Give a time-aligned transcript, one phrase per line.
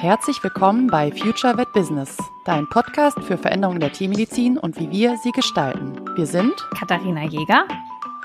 [0.00, 2.16] Herzlich willkommen bei Future Vet Business,
[2.46, 6.00] dein Podcast für Veränderungen der Tiermedizin und wie wir sie gestalten.
[6.16, 7.66] Wir sind Katharina Jäger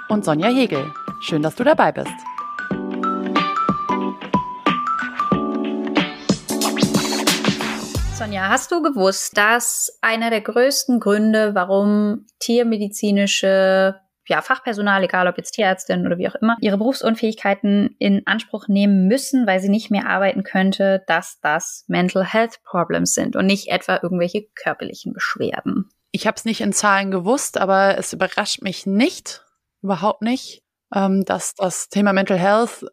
[0.08, 0.94] und Sonja Hegel.
[1.20, 2.14] Schön, dass du dabei bist.
[8.16, 15.38] Sonja, hast du gewusst, dass einer der größten Gründe, warum tiermedizinische ja, Fachpersonal, egal ob
[15.38, 19.92] jetzt Tierärztin oder wie auch immer, ihre Berufsunfähigkeiten in Anspruch nehmen müssen, weil sie nicht
[19.92, 25.90] mehr arbeiten könnte, dass das Mental Health Problems sind und nicht etwa irgendwelche körperlichen Beschwerden.
[26.12, 29.44] Ich habe es nicht in Zahlen gewusst, aber es überrascht mich nicht,
[29.82, 32.86] überhaupt nicht, ähm, dass das Thema Mental Health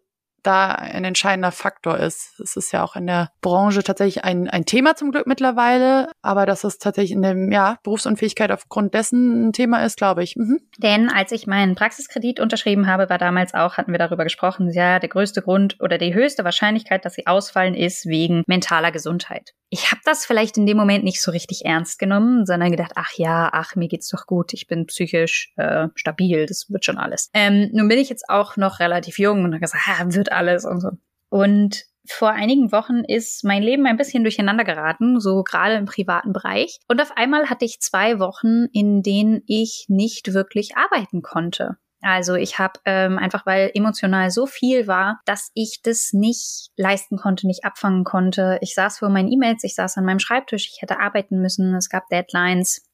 [0.43, 2.39] da ein entscheidender Faktor ist.
[2.41, 6.47] Es ist ja auch in der Branche tatsächlich ein, ein Thema zum Glück mittlerweile, aber
[6.47, 10.37] dass es tatsächlich in dem ja, Berufsunfähigkeit aufgrund dessen ein Thema ist, glaube ich.
[10.37, 10.61] Mhm.
[10.79, 14.99] Denn als ich meinen Praxiskredit unterschrieben habe, war damals auch, hatten wir darüber gesprochen, ja,
[14.99, 19.53] der größte Grund oder die höchste Wahrscheinlichkeit, dass sie ausfallen, ist wegen mentaler Gesundheit.
[19.73, 23.13] Ich habe das vielleicht in dem Moment nicht so richtig ernst genommen, sondern gedacht, ach
[23.15, 27.31] ja, ach, mir geht's doch gut, ich bin psychisch äh, stabil, das wird schon alles.
[27.35, 30.65] Ähm, nun bin ich jetzt auch noch relativ jung und habe gesagt, ah, wird alles
[30.65, 30.91] und so.
[31.29, 36.33] Und vor einigen Wochen ist mein Leben ein bisschen durcheinander geraten, so gerade im privaten
[36.33, 36.79] Bereich.
[36.89, 41.77] Und auf einmal hatte ich zwei Wochen, in denen ich nicht wirklich arbeiten konnte.
[42.03, 47.19] Also ich habe ähm, einfach, weil emotional so viel war, dass ich das nicht leisten
[47.19, 48.59] konnte, nicht abfangen konnte.
[48.63, 51.91] Ich saß vor meinen E-Mails, ich saß an meinem Schreibtisch, ich hätte arbeiten müssen, es
[51.91, 52.87] gab Deadlines.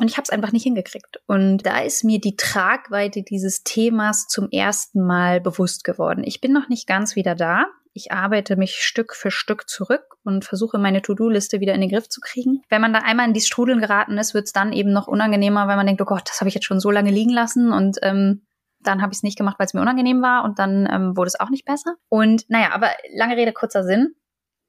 [0.00, 1.20] Und ich habe es einfach nicht hingekriegt.
[1.26, 6.24] Und da ist mir die Tragweite dieses Themas zum ersten Mal bewusst geworden.
[6.24, 7.66] Ich bin noch nicht ganz wieder da.
[7.92, 12.08] Ich arbeite mich Stück für Stück zurück und versuche meine To-Do-Liste wieder in den Griff
[12.08, 12.62] zu kriegen.
[12.68, 15.68] Wenn man da einmal in die Strudeln geraten ist, wird es dann eben noch unangenehmer,
[15.68, 17.98] weil man denkt, oh Gott, das habe ich jetzt schon so lange liegen lassen und
[18.02, 18.42] ähm,
[18.80, 21.28] dann habe ich es nicht gemacht, weil es mir unangenehm war und dann ähm, wurde
[21.28, 21.94] es auch nicht besser.
[22.08, 24.16] Und naja, aber lange Rede, kurzer Sinn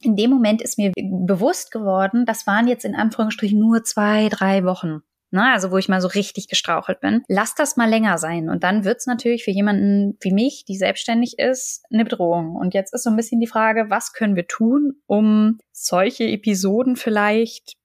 [0.02, 4.64] in dem Moment ist mir bewusst geworden, das waren jetzt in Anführungsstrichen nur zwei, drei
[4.64, 7.24] Wochen ne, also wo ich mal so richtig gestrauchelt bin.
[7.28, 8.50] Lass das mal länger sein.
[8.50, 12.56] Und dann wird's natürlich für jemanden wie mich, die selbstständig ist, eine Bedrohung.
[12.56, 16.96] Und jetzt ist so ein bisschen die Frage, was können wir tun, um solche Episoden
[16.96, 17.76] vielleicht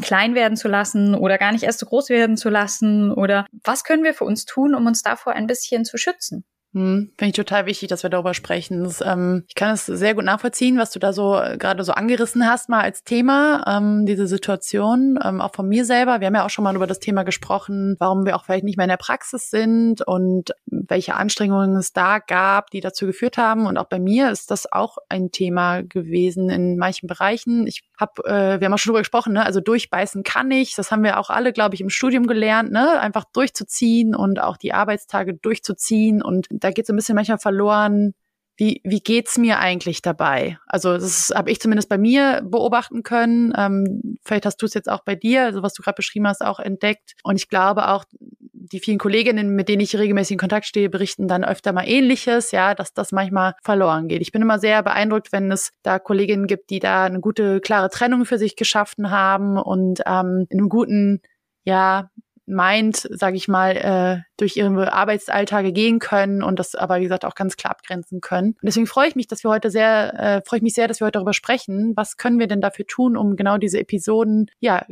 [0.00, 3.84] klein werden zu lassen oder gar nicht erst so groß werden zu lassen oder was
[3.84, 6.44] können wir für uns tun, um uns davor ein bisschen zu schützen?
[6.72, 8.84] Hm, Finde ich total wichtig, dass wir darüber sprechen.
[8.84, 11.92] Das, ähm, ich kann es sehr gut nachvollziehen, was du da so äh, gerade so
[11.92, 16.20] angerissen hast, mal als Thema, ähm, diese Situation, ähm, auch von mir selber.
[16.20, 18.76] Wir haben ja auch schon mal über das Thema gesprochen, warum wir auch vielleicht nicht
[18.76, 23.66] mehr in der Praxis sind und welche Anstrengungen es da gab, die dazu geführt haben.
[23.66, 27.66] Und auch bei mir ist das auch ein Thema gewesen in manchen Bereichen.
[27.66, 29.44] Ich habe, äh, wir haben auch schon darüber gesprochen, ne?
[29.44, 30.76] also durchbeißen kann ich.
[30.76, 33.00] Das haben wir auch alle, glaube ich, im Studium gelernt, ne?
[33.00, 38.14] einfach durchzuziehen und auch die Arbeitstage durchzuziehen und da geht so ein bisschen manchmal verloren,
[38.60, 40.58] wie, wie geht's mir eigentlich dabei?
[40.66, 43.54] Also das habe ich zumindest bei mir beobachten können.
[43.56, 46.42] Ähm, vielleicht hast du es jetzt auch bei dir, also was du gerade beschrieben hast,
[46.42, 47.14] auch entdeckt.
[47.22, 48.04] Und ich glaube auch,
[48.52, 52.52] die vielen Kolleginnen, mit denen ich regelmäßig in Kontakt stehe, berichten dann öfter mal Ähnliches,
[52.52, 54.20] ja, dass das manchmal verloren geht.
[54.20, 57.88] Ich bin immer sehr beeindruckt, wenn es da Kolleginnen gibt, die da eine gute, klare
[57.88, 61.22] Trennung für sich geschaffen haben und ähm, in einem guten
[61.64, 62.10] ja,
[62.50, 67.24] meint, sage ich mal, äh, durch ihre Arbeitsalltage gehen können und das aber, wie gesagt,
[67.24, 68.50] auch ganz klar abgrenzen können.
[68.50, 71.00] Und deswegen freue ich mich, dass wir heute sehr, äh, freue ich mich sehr, dass
[71.00, 71.92] wir heute darüber sprechen.
[71.96, 74.84] Was können wir denn dafür tun, um genau diese Episoden, ja,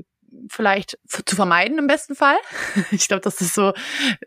[0.48, 2.36] vielleicht zu vermeiden im besten Fall.
[2.90, 3.72] Ich glaube, das ist so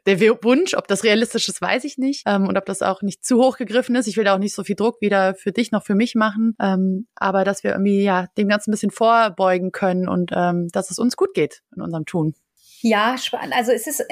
[0.05, 0.73] der Wunsch.
[0.73, 2.23] Ob das realistisch ist, weiß ich nicht.
[2.25, 4.07] Ähm, und ob das auch nicht zu hoch gegriffen ist.
[4.07, 6.55] Ich will da auch nicht so viel Druck weder für dich noch für mich machen.
[6.59, 10.91] Ähm, aber dass wir irgendwie ja dem Ganzen ein bisschen vorbeugen können und ähm, dass
[10.91, 12.35] es uns gut geht in unserem Tun.
[12.83, 13.53] Ja, spannend.
[13.55, 14.03] Also es ist,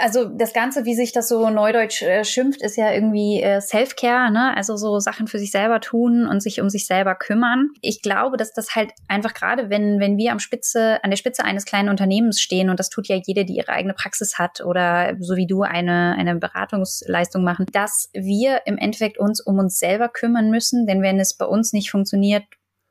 [0.00, 4.32] also das Ganze, wie sich das so neudeutsch äh, schimpft, ist ja irgendwie äh, Self-Care,
[4.32, 4.56] ne?
[4.56, 7.70] Also so Sachen für sich selber tun und sich um sich selber kümmern.
[7.82, 11.44] Ich glaube, dass das halt einfach gerade, wenn, wenn wir am Spitze, an der Spitze
[11.44, 15.14] eines kleinen Unternehmens stehen, und das tut ja jede, die ihre eigene Praxis hat oder
[15.20, 20.08] so wie du eine, eine Beratungsleistung machen, dass wir im Endeffekt uns um uns selber
[20.08, 22.44] kümmern müssen, denn wenn es bei uns nicht funktioniert,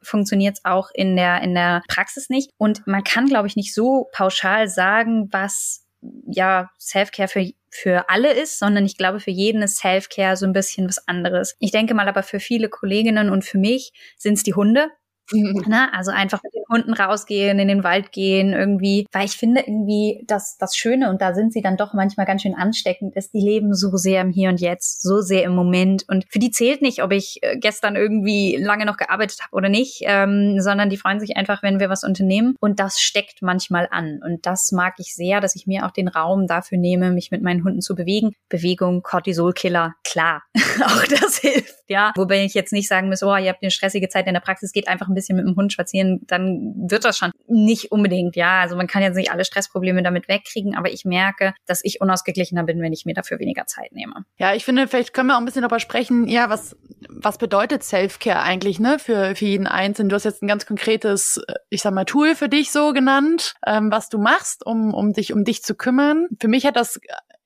[0.03, 2.51] funktioniert es auch in der, in der Praxis nicht.
[2.57, 5.83] Und man kann, glaube ich, nicht so pauschal sagen, was
[6.27, 10.53] ja Self-Care für, für alle ist, sondern ich glaube, für jeden ist Self-Care so ein
[10.53, 11.55] bisschen was anderes.
[11.59, 14.89] Ich denke mal aber für viele Kolleginnen und für mich sind es die Hunde.
[15.31, 15.94] Ne?
[15.94, 20.24] Also einfach mit den Hunden rausgehen, in den Wald gehen, irgendwie, weil ich finde irgendwie,
[20.28, 23.40] dass das Schöne, und da sind sie dann doch manchmal ganz schön ansteckend, ist, die
[23.40, 26.04] leben so sehr im Hier und Jetzt, so sehr im Moment.
[26.08, 29.70] Und für die zählt nicht, ob ich äh, gestern irgendwie lange noch gearbeitet habe oder
[29.70, 32.56] nicht, ähm, sondern die freuen sich einfach, wenn wir was unternehmen.
[32.60, 34.20] Und das steckt manchmal an.
[34.24, 37.42] Und das mag ich sehr, dass ich mir auch den Raum dafür nehme, mich mit
[37.42, 38.34] meinen Hunden zu bewegen.
[38.50, 40.44] Bewegung, Cortisolkiller, klar.
[40.86, 42.12] auch das hilft, ja.
[42.16, 44.72] Wobei ich jetzt nicht sagen muss, oh, ihr habt eine stressige Zeit in der Praxis,
[44.72, 48.62] geht einfach ein bisschen mit dem Hund spazieren, dann wird das schon nicht unbedingt, ja.
[48.62, 52.63] Also man kann jetzt nicht alle Stressprobleme damit wegkriegen, aber ich merke, dass ich unausgeglichener
[52.63, 54.25] bin, wenn ich mir dafür weniger Zeit nehme.
[54.38, 56.75] Ja, ich finde, vielleicht können wir auch ein bisschen darüber sprechen, ja, was,
[57.10, 60.10] was bedeutet Self-Care eigentlich, ne, für, für jeden Einzelnen?
[60.10, 63.92] Du hast jetzt ein ganz konkretes, ich sag mal, Tool für dich so genannt, ähm,
[63.92, 66.27] was du machst, um, um dich um dich zu kümmern.
[66.39, 67.00] Für mich hat das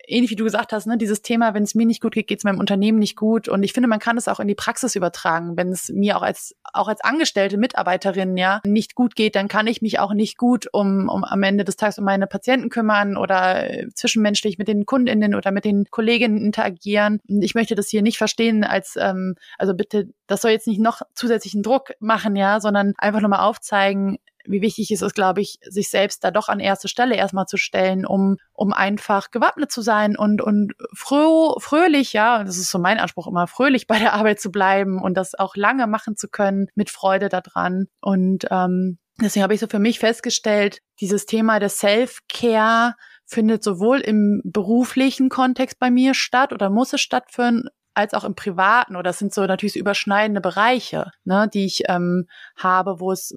[0.07, 2.39] ähnlich wie du gesagt hast, ne, dieses Thema, wenn es mir nicht gut geht, geht
[2.39, 3.48] es meinem Unternehmen nicht gut.
[3.50, 5.57] Und ich finde, man kann es auch in die Praxis übertragen.
[5.57, 9.68] Wenn es mir auch als auch als angestellte Mitarbeiterin ja nicht gut geht, dann kann
[9.68, 13.18] ich mich auch nicht gut um, um am Ende des Tages um meine Patienten kümmern
[13.18, 17.19] oder äh, zwischenmenschlich mit den Kundinnen oder mit den Kolleginnen interagieren.
[17.27, 21.01] Ich möchte das hier nicht verstehen als ähm, also bitte, das soll jetzt nicht noch
[21.13, 24.18] zusätzlichen Druck machen, ja, sondern einfach nochmal aufzeigen,
[24.48, 27.58] wie wichtig ist es, glaube ich, sich selbst da doch an erste Stelle erstmal zu
[27.58, 32.80] stellen, um, um einfach gewappnet zu sein und, und fröh, fröhlich, ja, das ist so
[32.80, 36.28] mein Anspruch immer, fröhlich bei der Arbeit zu bleiben und das auch lange machen zu
[36.28, 37.88] können, mit Freude daran.
[38.02, 42.96] Und ähm, deswegen habe ich so für mich festgestellt, dieses Thema des Self-Care
[43.26, 47.68] findet sowohl im beruflichen Kontext bei mir statt oder muss es stattfinden,
[47.98, 51.84] als auch im privaten oder das sind so natürlich so überschneidende Bereiche, ne, die ich
[51.90, 53.34] ähm, habe, wo es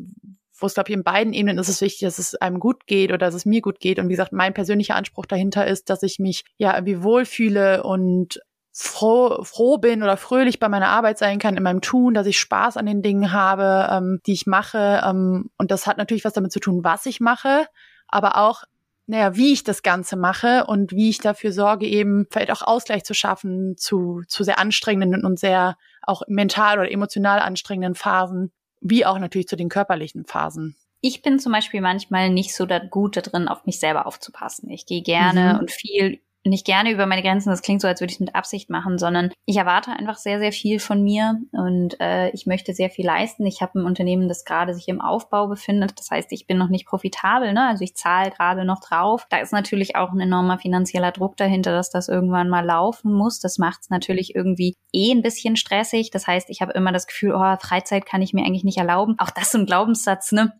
[0.60, 3.10] wo es, glaube ich, in beiden Ebenen ist es wichtig, dass es einem gut geht
[3.10, 3.98] oder dass es mir gut geht.
[3.98, 8.40] Und wie gesagt, mein persönlicher Anspruch dahinter ist, dass ich mich ja irgendwie wohlfühle und
[8.72, 12.38] froh, froh bin oder fröhlich bei meiner Arbeit sein kann, in meinem Tun, dass ich
[12.38, 15.02] Spaß an den Dingen habe, ähm, die ich mache.
[15.04, 17.66] Ähm, und das hat natürlich was damit zu tun, was ich mache,
[18.08, 18.64] aber auch
[19.06, 23.02] naja, wie ich das Ganze mache und wie ich dafür sorge, eben vielleicht auch Ausgleich
[23.02, 29.06] zu schaffen zu, zu sehr anstrengenden und sehr auch mental oder emotional anstrengenden Phasen wie
[29.06, 30.76] auch natürlich zu den körperlichen Phasen.
[31.00, 34.68] Ich bin zum Beispiel manchmal nicht so gut da drin, auf mich selber aufzupassen.
[34.70, 35.60] Ich gehe gerne mhm.
[35.60, 38.34] und viel nicht gerne über meine Grenzen, das klingt so, als würde ich es mit
[38.34, 42.72] Absicht machen, sondern ich erwarte einfach sehr, sehr viel von mir und äh, ich möchte
[42.72, 43.44] sehr viel leisten.
[43.46, 45.98] Ich habe ein Unternehmen, das gerade sich im Aufbau befindet.
[45.98, 47.68] Das heißt, ich bin noch nicht profitabel, ne?
[47.68, 49.26] Also ich zahle gerade noch drauf.
[49.28, 53.38] Da ist natürlich auch ein enormer finanzieller Druck dahinter, dass das irgendwann mal laufen muss.
[53.38, 56.10] Das macht es natürlich irgendwie eh ein bisschen stressig.
[56.10, 59.16] Das heißt, ich habe immer das Gefühl, oh, Freizeit kann ich mir eigentlich nicht erlauben.
[59.18, 60.52] Auch das ist ein Glaubenssatz, ne?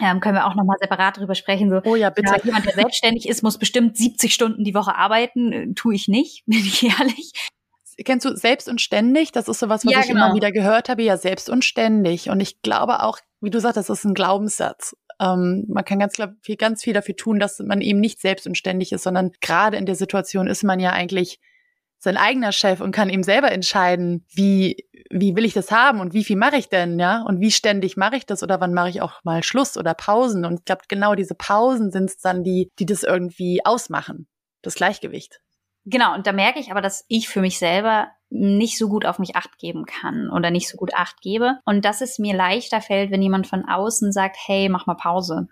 [0.00, 1.70] Ähm, können wir auch nochmal separat darüber sprechen.
[1.70, 2.32] So, oh ja, bitte.
[2.32, 5.52] Ja, jemand, der selbstständig ist, muss bestimmt 70 Stunden die Woche arbeiten.
[5.52, 7.32] Äh, tue ich nicht, bin ich ehrlich.
[8.04, 9.30] Kennst du selbst und ständig?
[9.30, 10.26] Das ist so was, was ja, ich genau.
[10.26, 11.02] immer wieder gehört habe.
[11.02, 12.28] Ja, selbst und ständig.
[12.28, 14.96] Und ich glaube auch, wie du sagst, das ist ein Glaubenssatz.
[15.20, 18.58] Ähm, man kann ganz, viel, ganz viel dafür tun, dass man eben nicht selbst und
[18.58, 21.38] ständig ist, sondern gerade in der Situation ist man ja eigentlich
[22.04, 26.14] sein eigener Chef und kann eben selber entscheiden, wie, wie will ich das haben und
[26.14, 27.22] wie viel mache ich denn, ja?
[27.22, 30.44] Und wie ständig mache ich das oder wann mache ich auch mal Schluss oder Pausen?
[30.44, 34.28] Und ich glaube, genau diese Pausen sind es dann, die, die das irgendwie ausmachen,
[34.62, 35.40] das Gleichgewicht.
[35.86, 39.18] Genau, und da merke ich aber, dass ich für mich selber nicht so gut auf
[39.18, 41.58] mich acht geben kann oder nicht so gut acht gebe.
[41.64, 45.48] Und dass es mir leichter fällt, wenn jemand von außen sagt, hey, mach mal Pause.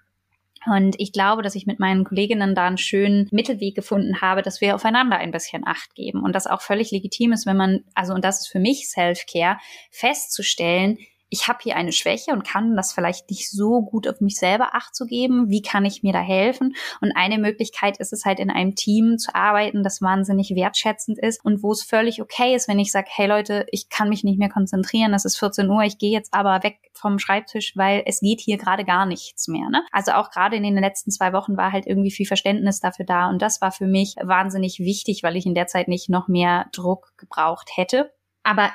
[0.66, 4.60] Und ich glaube, dass ich mit meinen Kolleginnen da einen schönen Mittelweg gefunden habe, dass
[4.60, 8.14] wir aufeinander ein bisschen Acht geben und das auch völlig legitim ist, wenn man, also
[8.14, 9.58] und das ist für mich Self-Care,
[9.90, 10.98] festzustellen,
[11.32, 14.74] ich habe hier eine Schwäche und kann das vielleicht nicht so gut auf mich selber
[14.74, 15.48] acht zu geben.
[15.48, 16.74] Wie kann ich mir da helfen?
[17.00, 21.42] Und eine Möglichkeit ist es halt in einem Team zu arbeiten, das wahnsinnig wertschätzend ist
[21.42, 24.38] und wo es völlig okay ist, wenn ich sage, hey Leute, ich kann mich nicht
[24.38, 28.20] mehr konzentrieren, es ist 14 Uhr, ich gehe jetzt aber weg vom Schreibtisch, weil es
[28.20, 29.70] geht hier gerade gar nichts mehr.
[29.70, 29.82] Ne?
[29.90, 33.30] Also auch gerade in den letzten zwei Wochen war halt irgendwie viel Verständnis dafür da
[33.30, 36.66] und das war für mich wahnsinnig wichtig, weil ich in der Zeit nicht noch mehr
[36.72, 38.12] Druck gebraucht hätte.
[38.42, 38.72] Aber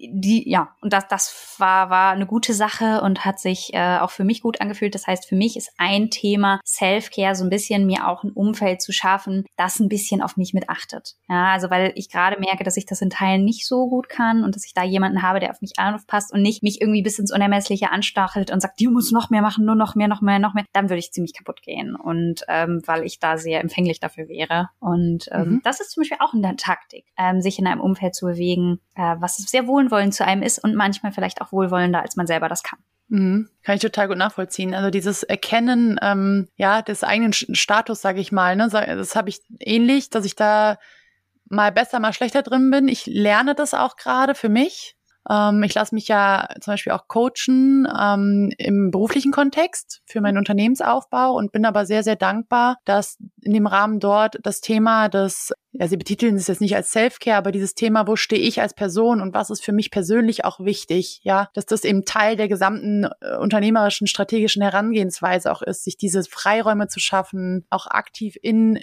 [0.00, 4.10] die, ja, und das, das war, war eine gute Sache und hat sich äh, auch
[4.10, 4.94] für mich gut angefühlt.
[4.94, 8.80] Das heißt, für mich ist ein Thema Self-Care so ein bisschen mir auch ein Umfeld
[8.80, 11.16] zu schaffen, das ein bisschen auf mich mit achtet.
[11.28, 14.44] Ja, also weil ich gerade merke, dass ich das in Teilen nicht so gut kann
[14.44, 17.18] und dass ich da jemanden habe, der auf mich aufpasst und nicht mich irgendwie bis
[17.18, 20.38] ins Unermessliche anstachelt und sagt, du musst noch mehr machen, nur noch mehr, noch mehr,
[20.38, 21.94] noch mehr, dann würde ich ziemlich kaputt gehen.
[21.94, 24.70] Und ähm, weil ich da sehr empfänglich dafür wäre.
[24.78, 25.60] Und ähm, mhm.
[25.64, 29.16] das ist zum Beispiel auch eine Taktik, ähm, sich in einem Umfeld zu bewegen, äh,
[29.18, 32.48] was sehr wohl wohlwollend zu einem ist und manchmal vielleicht auch wohlwollender, als man selber
[32.48, 32.78] das kann.
[33.08, 33.48] Mhm.
[33.62, 34.74] Kann ich total gut nachvollziehen.
[34.74, 39.40] Also dieses Erkennen ähm, ja des eigenen Status, sage ich mal, ne, das habe ich
[39.58, 40.78] ähnlich, dass ich da
[41.48, 42.88] mal besser, mal schlechter drin bin.
[42.88, 44.96] Ich lerne das auch gerade für mich.
[45.28, 50.38] Ähm, ich lasse mich ja zum Beispiel auch coachen ähm, im beruflichen Kontext für meinen
[50.38, 55.52] Unternehmensaufbau und bin aber sehr, sehr dankbar, dass in dem Rahmen dort das Thema des
[55.72, 58.74] ja, sie betiteln es jetzt nicht als Self-Care, aber dieses Thema, wo stehe ich als
[58.74, 62.48] Person und was ist für mich persönlich auch wichtig, ja, dass das eben Teil der
[62.48, 68.80] gesamten äh, unternehmerischen strategischen Herangehensweise auch ist, sich diese Freiräume zu schaffen, auch aktiv in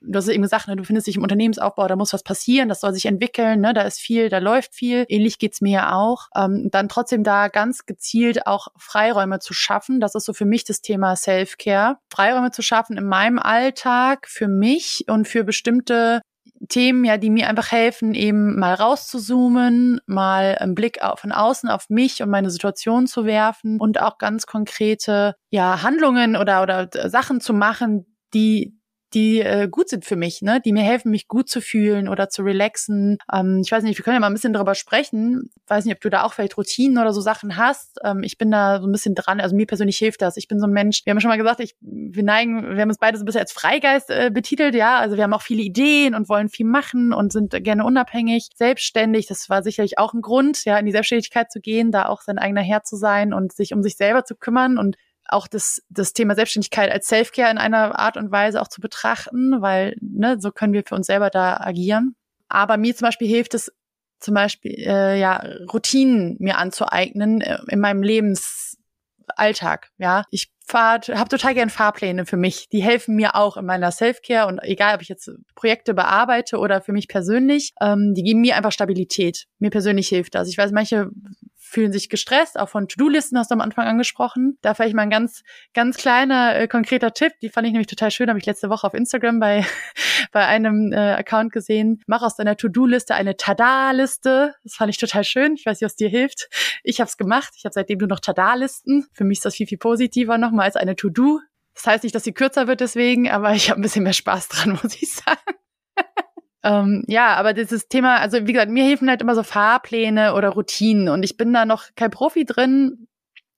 [0.00, 2.80] du hast eben gesagt, ne, du findest dich im Unternehmensaufbau, da muss was passieren, das
[2.80, 5.04] soll sich entwickeln, ne, da ist viel, da läuft viel.
[5.08, 6.28] Ähnlich geht's mir ja auch.
[6.36, 10.00] Ähm, dann trotzdem da ganz gezielt auch Freiräume zu schaffen.
[10.00, 11.98] Das ist so für mich das Thema Self-Care.
[12.12, 16.20] Freiräume zu schaffen in meinem Alltag für mich und für bestimmte
[16.68, 21.88] Themen, ja, die mir einfach helfen, eben mal rauszuzoomen, mal einen Blick von außen auf
[21.88, 27.40] mich und meine Situation zu werfen und auch ganz konkrete, ja, Handlungen oder, oder Sachen
[27.40, 28.77] zu machen, die,
[29.14, 32.28] die äh, gut sind für mich, ne, die mir helfen, mich gut zu fühlen oder
[32.28, 33.18] zu relaxen.
[33.32, 35.50] Ähm, ich weiß nicht, wir können ja mal ein bisschen darüber sprechen.
[35.56, 37.98] Ich weiß nicht, ob du da auch vielleicht Routinen oder so Sachen hast.
[38.04, 39.40] Ähm, ich bin da so ein bisschen dran.
[39.40, 40.36] Also mir persönlich hilft das.
[40.36, 41.02] Ich bin so ein Mensch.
[41.04, 43.40] Wir haben schon mal gesagt, ich, wir neigen, wir haben uns beide so ein bisschen
[43.40, 44.98] als Freigeist äh, betitelt, ja.
[44.98, 49.26] Also wir haben auch viele Ideen und wollen viel machen und sind gerne unabhängig, selbstständig.
[49.26, 52.38] Das war sicherlich auch ein Grund, ja, in die Selbstständigkeit zu gehen, da auch sein
[52.38, 54.96] eigener Herr zu sein und sich um sich selber zu kümmern und
[55.28, 59.60] auch das, das Thema Selbstständigkeit als Selfcare in einer Art und Weise auch zu betrachten,
[59.60, 62.14] weil ne, so können wir für uns selber da agieren.
[62.48, 63.72] Aber mir zum Beispiel hilft es,
[64.20, 69.90] zum Beispiel äh, ja Routinen mir anzueignen äh, in meinem Lebensalltag.
[69.98, 72.68] Ja, ich habe total gern Fahrpläne für mich.
[72.68, 76.82] Die helfen mir auch in meiner Selfcare und egal, ob ich jetzt Projekte bearbeite oder
[76.82, 79.46] für mich persönlich, ähm, die geben mir einfach Stabilität.
[79.58, 80.48] Mir persönlich hilft das.
[80.48, 81.10] Ich weiß, manche
[81.68, 84.58] fühlen sich gestresst, auch von To-Do-Listen hast du am Anfang angesprochen.
[84.62, 85.42] Da vielleicht mal ein ganz,
[85.74, 88.86] ganz kleiner, äh, konkreter Tipp, die fand ich nämlich total schön, habe ich letzte Woche
[88.86, 89.64] auf Instagram bei,
[90.32, 92.02] bei einem äh, Account gesehen.
[92.06, 94.54] Mach aus deiner To-Do-Liste eine Tada-Liste.
[94.64, 95.54] Das fand ich total schön.
[95.54, 96.48] Ich weiß nicht, was dir hilft.
[96.82, 97.52] Ich habe es gemacht.
[97.56, 99.06] Ich habe seitdem nur noch Tada-Listen.
[99.12, 101.40] Für mich ist das viel, viel positiver nochmal als eine To-Do.
[101.74, 104.48] Das heißt nicht, dass sie kürzer wird deswegen, aber ich habe ein bisschen mehr Spaß
[104.48, 105.58] dran, muss ich sagen.
[106.64, 110.50] Ähm, ja, aber dieses Thema, also wie gesagt, mir helfen halt immer so Fahrpläne oder
[110.50, 113.06] Routinen und ich bin da noch kein Profi drin.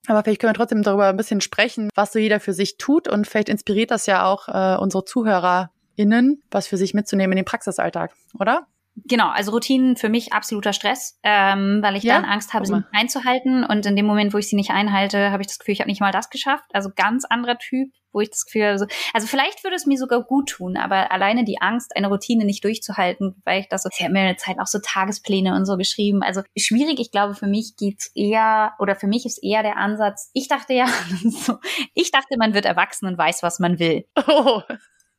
[0.07, 3.07] Aber vielleicht können wir trotzdem darüber ein bisschen sprechen, was so jeder für sich tut
[3.07, 7.45] und vielleicht inspiriert das ja auch äh, unsere ZuhörerInnen, was für sich mitzunehmen in den
[7.45, 8.67] Praxisalltag, oder?
[8.95, 12.15] Genau, also Routinen für mich absoluter Stress, ähm, weil ich ja?
[12.15, 13.63] dann Angst habe, sie einzuhalten.
[13.63, 15.89] Und in dem Moment, wo ich sie nicht einhalte, habe ich das Gefühl, ich habe
[15.89, 16.65] nicht mal das geschafft.
[16.73, 19.97] Also ganz anderer Typ, wo ich das Gefühl habe, so, also vielleicht würde es mir
[19.97, 23.89] sogar gut tun, aber alleine die Angst, eine Routine nicht durchzuhalten, weil ich das so,
[23.91, 26.21] ich habe mir eine Zeit auch so Tagespläne und so geschrieben.
[26.21, 30.29] Also schwierig, ich glaube, für mich geht's eher, oder für mich ist eher der Ansatz,
[30.33, 30.87] ich dachte ja,
[31.23, 31.55] so,
[31.93, 34.05] ich dachte, man wird erwachsen und weiß, was man will.
[34.27, 34.61] Oh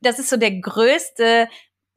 [0.03, 1.47] das ist so der größte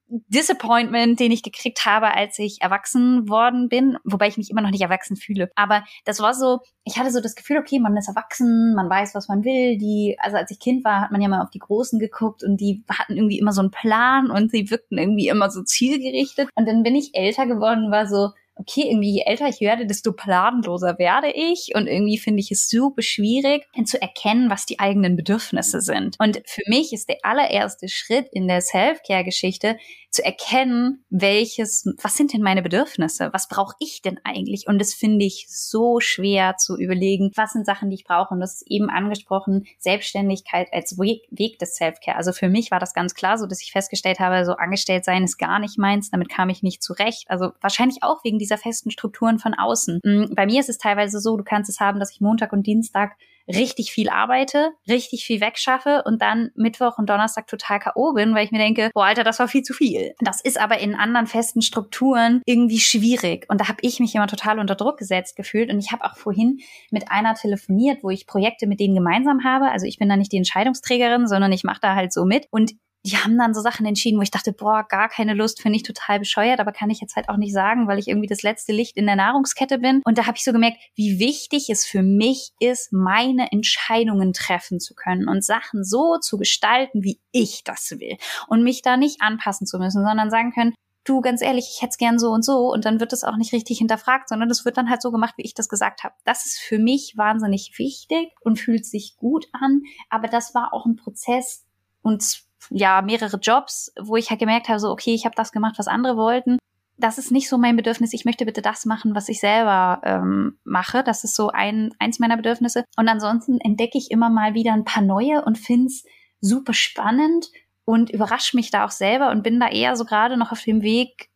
[0.09, 4.71] Disappointment, den ich gekriegt habe, als ich erwachsen worden bin, wobei ich mich immer noch
[4.71, 5.51] nicht erwachsen fühle.
[5.57, 9.15] Aber das war so, ich hatte so das Gefühl, okay, man ist erwachsen, man weiß,
[9.15, 9.79] was man will.
[9.79, 12.61] Die, also als ich Kind war, hat man ja mal auf die Großen geguckt und
[12.61, 16.49] die hatten irgendwie immer so einen Plan und sie wirkten irgendwie immer so zielgerichtet.
[16.55, 20.13] Und dann bin ich älter geworden, war so, okay, irgendwie je älter ich werde, desto
[20.13, 25.15] planloser werde ich und irgendwie finde ich es super schwierig zu erkennen, was die eigenen
[25.15, 26.17] Bedürfnisse sind.
[26.19, 29.77] Und für mich ist der allererste Schritt in der Self-Care-Geschichte
[30.17, 33.29] zu erkennen, welches, was sind denn meine Bedürfnisse?
[33.33, 34.67] Was brauche ich denn eigentlich?
[34.67, 38.33] Und das finde ich so schwer zu überlegen, was sind Sachen, die ich brauche.
[38.33, 42.17] Und das ist eben angesprochen, Selbstständigkeit als Weg, Weg des Self-Care.
[42.17, 45.23] Also für mich war das ganz klar so, dass ich festgestellt habe, so angestellt sein
[45.23, 46.11] ist gar nicht meins.
[46.11, 47.27] Damit kam ich nicht zurecht.
[47.29, 50.01] Also wahrscheinlich auch wegen dieser festen Strukturen von außen.
[50.03, 52.67] Mm, bei mir ist es teilweise so, du kannst es haben, dass ich Montag und
[52.67, 53.17] Dienstag
[53.49, 58.13] richtig viel arbeite, richtig viel wegschaffe und dann Mittwoch und Donnerstag total K.O.
[58.13, 60.15] bin, weil ich mir denke, boah, Alter, das war viel zu viel.
[60.21, 63.47] Das ist aber in anderen festen Strukturen irgendwie schwierig.
[63.49, 65.71] Und da habe ich mich immer total unter Druck gesetzt gefühlt.
[65.71, 66.59] Und ich habe auch vorhin
[66.91, 69.71] mit einer telefoniert, wo ich Projekte mit denen gemeinsam habe.
[69.71, 72.47] Also ich bin da nicht die Entscheidungsträgerin, sondern ich mache da halt so mit.
[72.51, 72.73] Und
[73.07, 75.85] die haben dann so Sachen entschieden, wo ich dachte, boah, gar keine Lust, finde ich
[75.85, 78.73] total bescheuert, aber kann ich jetzt halt auch nicht sagen, weil ich irgendwie das letzte
[78.73, 80.03] Licht in der Nahrungskette bin.
[80.05, 84.81] Und da habe ich so gemerkt, wie wichtig es für mich ist, meine Entscheidungen treffen
[84.81, 88.17] zu können und Sachen so zu gestalten, wie ich das will.
[88.49, 91.91] Und mich da nicht anpassen zu müssen, sondern sagen können, du, ganz ehrlich, ich hätte
[91.91, 94.65] es gern so und so und dann wird es auch nicht richtig hinterfragt, sondern es
[94.65, 96.15] wird dann halt so gemacht, wie ich das gesagt habe.
[96.25, 100.85] Das ist für mich wahnsinnig wichtig und fühlt sich gut an, aber das war auch
[100.85, 101.65] ein Prozess
[102.03, 105.79] und ja mehrere Jobs, wo ich halt gemerkt habe, so okay, ich habe das gemacht,
[105.79, 106.59] was andere wollten.
[106.99, 108.15] Das ist nicht so mein Bedürfnis.
[108.15, 111.05] Ich möchte bitte das machen, was ich selber ähm, mache.
[111.05, 112.85] Das ist so ein eins meiner Bedürfnisse.
[112.97, 116.05] Und ansonsten entdecke ich immer mal wieder ein paar neue und find's
[116.41, 117.51] super spannend
[117.85, 120.83] und überrasche mich da auch selber und bin da eher so gerade noch auf dem
[120.83, 121.29] Weg,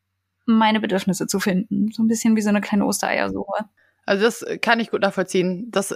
[0.46, 1.90] meine Bedürfnisse zu finden.
[1.92, 3.68] So ein bisschen wie so eine kleine Ostereiersuche.
[4.06, 5.70] Also das kann ich gut nachvollziehen.
[5.70, 5.94] Das,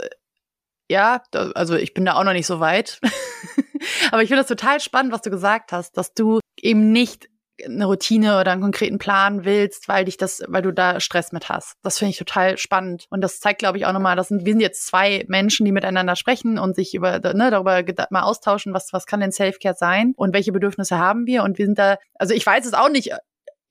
[0.89, 3.01] ja, also ich bin da auch noch nicht so weit.
[4.11, 7.29] Aber ich finde das total spannend, was du gesagt hast, dass du eben nicht
[7.65, 11.49] eine Routine oder einen konkreten Plan willst, weil dich das, weil du da Stress mit
[11.49, 11.75] hast.
[11.83, 13.07] Das finde ich total spannend.
[13.11, 16.17] Und das zeigt, glaube ich, auch nochmal, dass wir sind jetzt zwei Menschen, die miteinander
[16.17, 20.35] sprechen und sich über, ne, darüber mal austauschen, was, was kann denn Selfcare sein und
[20.35, 21.45] welche Bedürfnisse haben wir.
[21.45, 23.13] Und wir sind da, also ich weiß es auch nicht,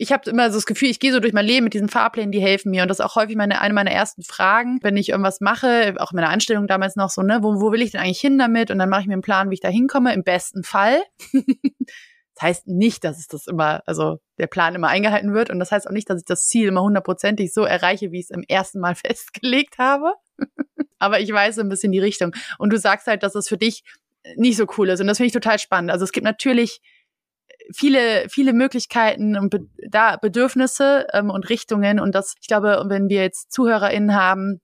[0.03, 2.33] ich habe immer so das Gefühl, ich gehe so durch mein Leben mit diesen Fahrplänen,
[2.33, 2.81] die helfen mir.
[2.81, 6.11] Und das ist auch häufig meine, eine meiner ersten Fragen, wenn ich irgendwas mache, auch
[6.11, 8.69] in meiner Anstellung damals noch so, ne, wo, wo will ich denn eigentlich hin damit?
[8.69, 11.01] Und dann mache ich mir einen Plan, wie ich da hinkomme, im besten Fall.
[12.35, 15.51] Das heißt nicht, dass es das immer, also der Plan immer eingehalten wird.
[15.51, 18.25] Und das heißt auch nicht, dass ich das Ziel immer hundertprozentig so erreiche, wie ich
[18.25, 20.13] es im ersten Mal festgelegt habe.
[20.97, 22.31] Aber ich weiß ein bisschen die Richtung.
[22.57, 23.83] Und du sagst halt, dass das für dich
[24.35, 24.99] nicht so cool ist.
[24.99, 25.91] Und das finde ich total spannend.
[25.91, 26.81] Also es gibt natürlich
[27.71, 31.99] viele, viele Möglichkeiten und Be da Bedürfnisse ähm, und Richtungen.
[31.99, 34.61] Und das, ich glaube, wenn wir jetzt ZuhörerInnen haben,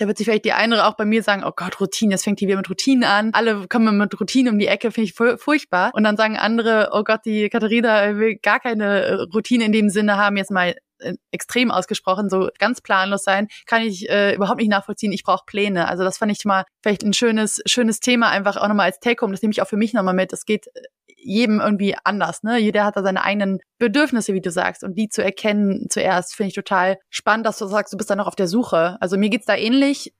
[0.00, 2.40] da wird sich vielleicht die eine auch bei mir sagen, oh Gott, Routine, jetzt fängt
[2.40, 3.30] die wieder mit Routinen an.
[3.34, 5.90] Alle kommen mit Routine um die Ecke, finde ich furchtbar.
[5.92, 9.90] Und dann sagen andere, oh Gott, die Katharina will gar keine äh, Routine in dem
[9.90, 14.60] Sinne haben, jetzt mal äh, extrem ausgesprochen, so ganz planlos sein, kann ich äh, überhaupt
[14.60, 15.12] nicht nachvollziehen.
[15.12, 15.86] Ich brauche Pläne.
[15.86, 19.32] Also das fand ich mal vielleicht ein schönes, schönes Thema, einfach auch nochmal als Take-Home.
[19.32, 20.32] Das nehme ich auch für mich nochmal mit.
[20.32, 20.80] Es geht äh,
[21.22, 22.58] jedem irgendwie anders, ne?
[22.58, 26.48] Jeder hat da seine eigenen Bedürfnisse, wie du sagst, und die zu erkennen zuerst finde
[26.48, 28.96] ich total spannend, dass du sagst, du bist da noch auf der Suche.
[29.00, 30.14] Also mir geht's da ähnlich.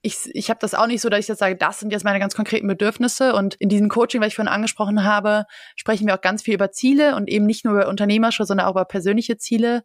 [0.00, 2.20] Ich, ich habe das auch nicht so, dass ich jetzt sage, das sind jetzt meine
[2.20, 3.34] ganz konkreten Bedürfnisse.
[3.34, 6.70] Und in diesem Coaching, was ich vorhin angesprochen habe, sprechen wir auch ganz viel über
[6.70, 9.82] Ziele und eben nicht nur über unternehmerische, sondern auch über persönliche Ziele.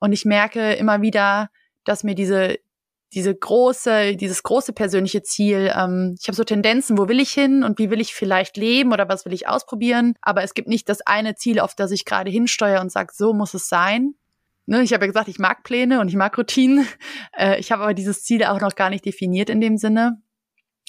[0.00, 1.48] Und ich merke immer wieder,
[1.84, 2.56] dass mir diese
[3.12, 5.72] diese große, dieses große persönliche Ziel.
[5.74, 8.92] Ähm, ich habe so Tendenzen, wo will ich hin und wie will ich vielleicht leben
[8.92, 10.14] oder was will ich ausprobieren.
[10.20, 13.32] Aber es gibt nicht das eine Ziel, auf das ich gerade hinsteuere und sage, so
[13.32, 14.14] muss es sein.
[14.66, 16.86] Ne, ich habe ja gesagt, ich mag Pläne und ich mag Routinen.
[17.36, 20.22] Äh, ich habe aber dieses Ziel auch noch gar nicht definiert in dem Sinne.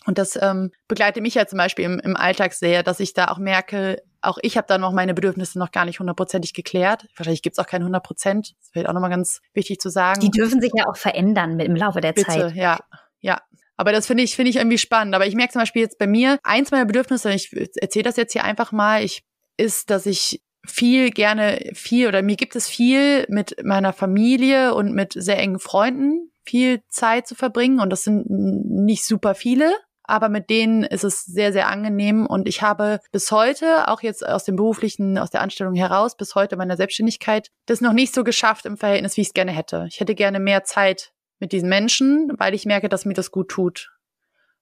[0.06, 3.30] Und das ähm, begleitet mich ja zum Beispiel im, im Alltag sehr, dass ich da
[3.30, 7.08] auch merke, auch ich habe da noch meine Bedürfnisse noch gar nicht hundertprozentig geklärt.
[7.16, 8.54] Wahrscheinlich gibt's auch kein hundert Prozent.
[8.60, 10.20] Das wäre auch nochmal ganz wichtig zu sagen.
[10.20, 12.56] Die dürfen sich ja auch verändern im Laufe der Bitte, Zeit.
[12.56, 12.80] Ja,
[13.20, 13.42] ja.
[13.78, 15.16] Aber das finde ich, finde ich irgendwie spannend.
[15.16, 17.52] Aber ich merke zum Beispiel jetzt bei mir, eins meiner Bedürfnisse, ich
[17.82, 19.24] erzähle das jetzt hier einfach mal, ich,
[19.58, 24.94] ist, dass ich viel gerne viel oder mir gibt es viel mit meiner Familie und
[24.94, 29.74] mit sehr engen Freunden viel Zeit zu verbringen und das sind nicht super viele,
[30.08, 34.26] aber mit denen ist es sehr, sehr angenehm und ich habe bis heute, auch jetzt
[34.26, 38.24] aus dem beruflichen, aus der Anstellung heraus, bis heute meiner Selbstständigkeit, das noch nicht so
[38.24, 39.86] geschafft im Verhältnis, wie ich es gerne hätte.
[39.90, 43.50] Ich hätte gerne mehr Zeit mit diesen Menschen, weil ich merke, dass mir das gut
[43.50, 43.92] tut.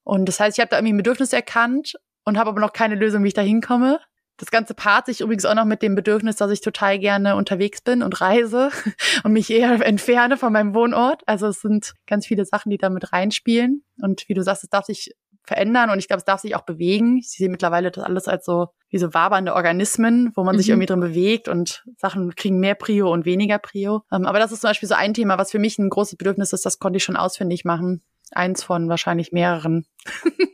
[0.03, 2.95] Und das heißt, ich habe da irgendwie ein Bedürfnis erkannt und habe aber noch keine
[2.95, 3.99] Lösung, wie ich da hinkomme.
[4.37, 7.81] Das Ganze paart sich übrigens auch noch mit dem Bedürfnis, dass ich total gerne unterwegs
[7.81, 8.71] bin und reise
[9.23, 11.21] und mich eher entferne von meinem Wohnort.
[11.27, 13.83] Also es sind ganz viele Sachen, die da mit reinspielen.
[14.01, 16.65] Und wie du sagst, es darf sich verändern und ich glaube, es darf sich auch
[16.65, 17.17] bewegen.
[17.17, 20.59] Ich sehe mittlerweile das alles als so wie so wabernde Organismen, wo man mhm.
[20.59, 24.03] sich irgendwie drin bewegt und Sachen kriegen mehr Prio und weniger Prio.
[24.11, 26.53] Ähm, aber das ist zum Beispiel so ein Thema, was für mich ein großes Bedürfnis
[26.53, 28.01] ist, das konnte ich schon ausfindig machen.
[28.31, 29.85] Eins von wahrscheinlich mehreren.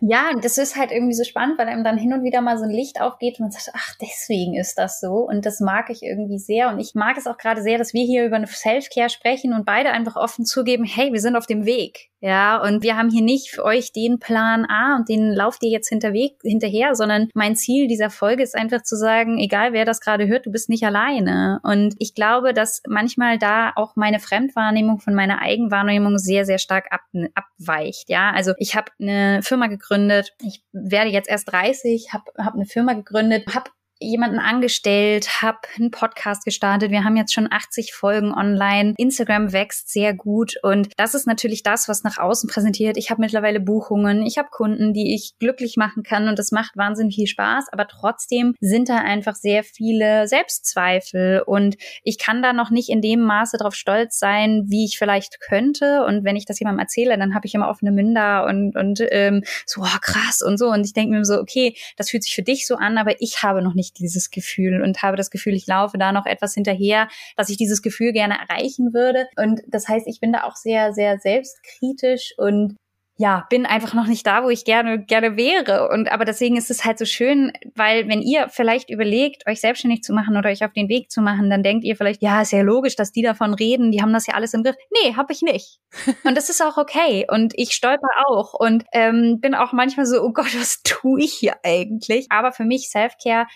[0.00, 2.64] Ja, das ist halt irgendwie so spannend, weil einem dann hin und wieder mal so
[2.64, 5.26] ein Licht aufgeht und man sagt, ach, deswegen ist das so.
[5.26, 6.68] Und das mag ich irgendwie sehr.
[6.68, 9.64] Und ich mag es auch gerade sehr, dass wir hier über eine Self-Care sprechen und
[9.64, 12.10] beide einfach offen zugeben, hey, wir sind auf dem Weg.
[12.20, 15.68] Ja, und wir haben hier nicht für euch den Plan A und den lauft ihr
[15.68, 20.00] jetzt hinterweg, hinterher, sondern mein Ziel dieser Folge ist einfach zu sagen, egal wer das
[20.00, 21.60] gerade hört, du bist nicht alleine.
[21.62, 26.86] Und ich glaube, dass manchmal da auch meine Fremdwahrnehmung von meiner Eigenwahrnehmung sehr, sehr stark
[26.90, 27.02] ab,
[27.34, 28.08] abweicht.
[28.08, 32.66] Ja, also ich habe eine Firma gegründet, ich werde jetzt erst 30, habe hab eine
[32.66, 36.90] Firma gegründet, habe jemanden angestellt, habe einen Podcast gestartet.
[36.90, 38.94] Wir haben jetzt schon 80 Folgen online.
[38.98, 42.96] Instagram wächst sehr gut und das ist natürlich das, was nach außen präsentiert.
[42.96, 46.76] Ich habe mittlerweile Buchungen, ich habe Kunden, die ich glücklich machen kann und das macht
[46.76, 52.52] wahnsinnig viel Spaß, aber trotzdem sind da einfach sehr viele Selbstzweifel und ich kann da
[52.52, 56.44] noch nicht in dem Maße drauf stolz sein, wie ich vielleicht könnte und wenn ich
[56.44, 60.42] das jemandem erzähle, dann habe ich immer offene Münder und und ähm, so oh, krass
[60.42, 62.98] und so und ich denke mir so, okay, das fühlt sich für dich so an,
[62.98, 66.12] aber ich habe noch nicht nicht dieses Gefühl und habe das Gefühl, ich laufe da
[66.12, 69.26] noch etwas hinterher, dass ich dieses Gefühl gerne erreichen würde.
[69.36, 72.76] Und das heißt, ich bin da auch sehr, sehr selbstkritisch und
[73.18, 76.70] ja, bin einfach noch nicht da, wo ich gerne gerne wäre und aber deswegen ist
[76.70, 80.62] es halt so schön, weil wenn ihr vielleicht überlegt, euch selbstständig zu machen oder euch
[80.62, 83.22] auf den Weg zu machen, dann denkt ihr vielleicht, ja, ist ja logisch, dass die
[83.22, 84.76] davon reden, die haben das ja alles im Griff.
[85.02, 85.78] Nee, habe ich nicht.
[86.24, 90.20] und das ist auch okay und ich stolper auch und ähm, bin auch manchmal so,
[90.20, 92.26] oh Gott, was tue ich hier eigentlich?
[92.28, 93.46] Aber für mich Selfcare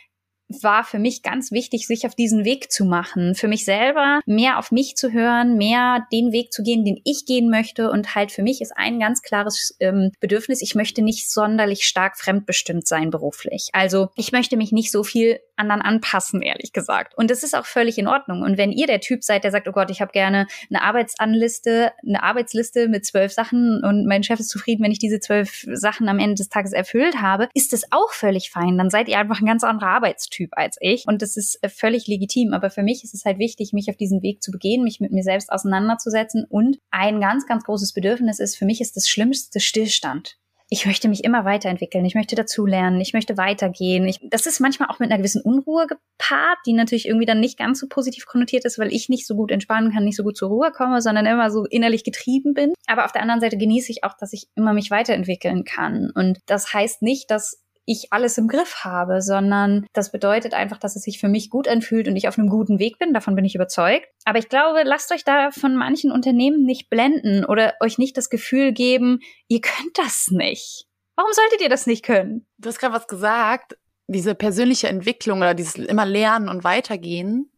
[0.63, 3.35] war für mich ganz wichtig, sich auf diesen Weg zu machen.
[3.35, 7.25] Für mich selber mehr auf mich zu hören, mehr den Weg zu gehen, den ich
[7.27, 7.91] gehen möchte.
[7.91, 12.19] Und halt für mich ist ein ganz klares ähm, Bedürfnis, ich möchte nicht sonderlich stark
[12.19, 13.69] fremdbestimmt sein beruflich.
[13.73, 17.17] Also ich möchte mich nicht so viel anderen anpassen, ehrlich gesagt.
[17.17, 18.43] Und das ist auch völlig in Ordnung.
[18.43, 21.93] Und wenn ihr der Typ seid, der sagt, oh Gott, ich habe gerne eine Arbeitsanliste,
[22.07, 26.09] eine Arbeitsliste mit zwölf Sachen und mein Chef ist zufrieden, wenn ich diese zwölf Sachen
[26.09, 28.79] am Ende des Tages erfüllt habe, ist das auch völlig fein.
[28.79, 31.05] Dann seid ihr einfach ein ganz anderer Arbeitstyp als ich.
[31.07, 32.55] Und das ist äh, völlig legitim.
[32.55, 35.13] Aber für mich ist es halt wichtig, mich auf diesen Weg zu begehen, mich mit
[35.13, 36.47] mir selbst auseinanderzusetzen.
[36.49, 40.37] Und ein ganz, ganz großes Bedürfnis ist, für mich ist das Schlimmste Stillstand
[40.73, 44.07] ich möchte mich immer weiterentwickeln, ich möchte dazulernen, ich möchte weitergehen.
[44.07, 47.59] Ich, das ist manchmal auch mit einer gewissen Unruhe gepaart, die natürlich irgendwie dann nicht
[47.59, 50.37] ganz so positiv konnotiert ist, weil ich nicht so gut entspannen kann, nicht so gut
[50.37, 52.73] zur Ruhe komme, sondern immer so innerlich getrieben bin.
[52.87, 56.13] Aber auf der anderen Seite genieße ich auch, dass ich immer mich weiterentwickeln kann.
[56.15, 60.97] Und das heißt nicht, dass ich alles im Griff habe, sondern das bedeutet einfach, dass
[60.97, 63.13] es sich für mich gut anfühlt und ich auf einem guten Weg bin.
[63.13, 64.07] Davon bin ich überzeugt.
[64.25, 68.31] Aber ich glaube, lasst euch da von manchen Unternehmen nicht blenden oder euch nicht das
[68.31, 70.87] Gefühl geben, ihr könnt das nicht.
[71.17, 72.47] Warum solltet ihr das nicht können?
[72.59, 73.77] Du hast gerade was gesagt.
[74.07, 77.53] Diese persönliche Entwicklung oder dieses immer Lernen und Weitergehen.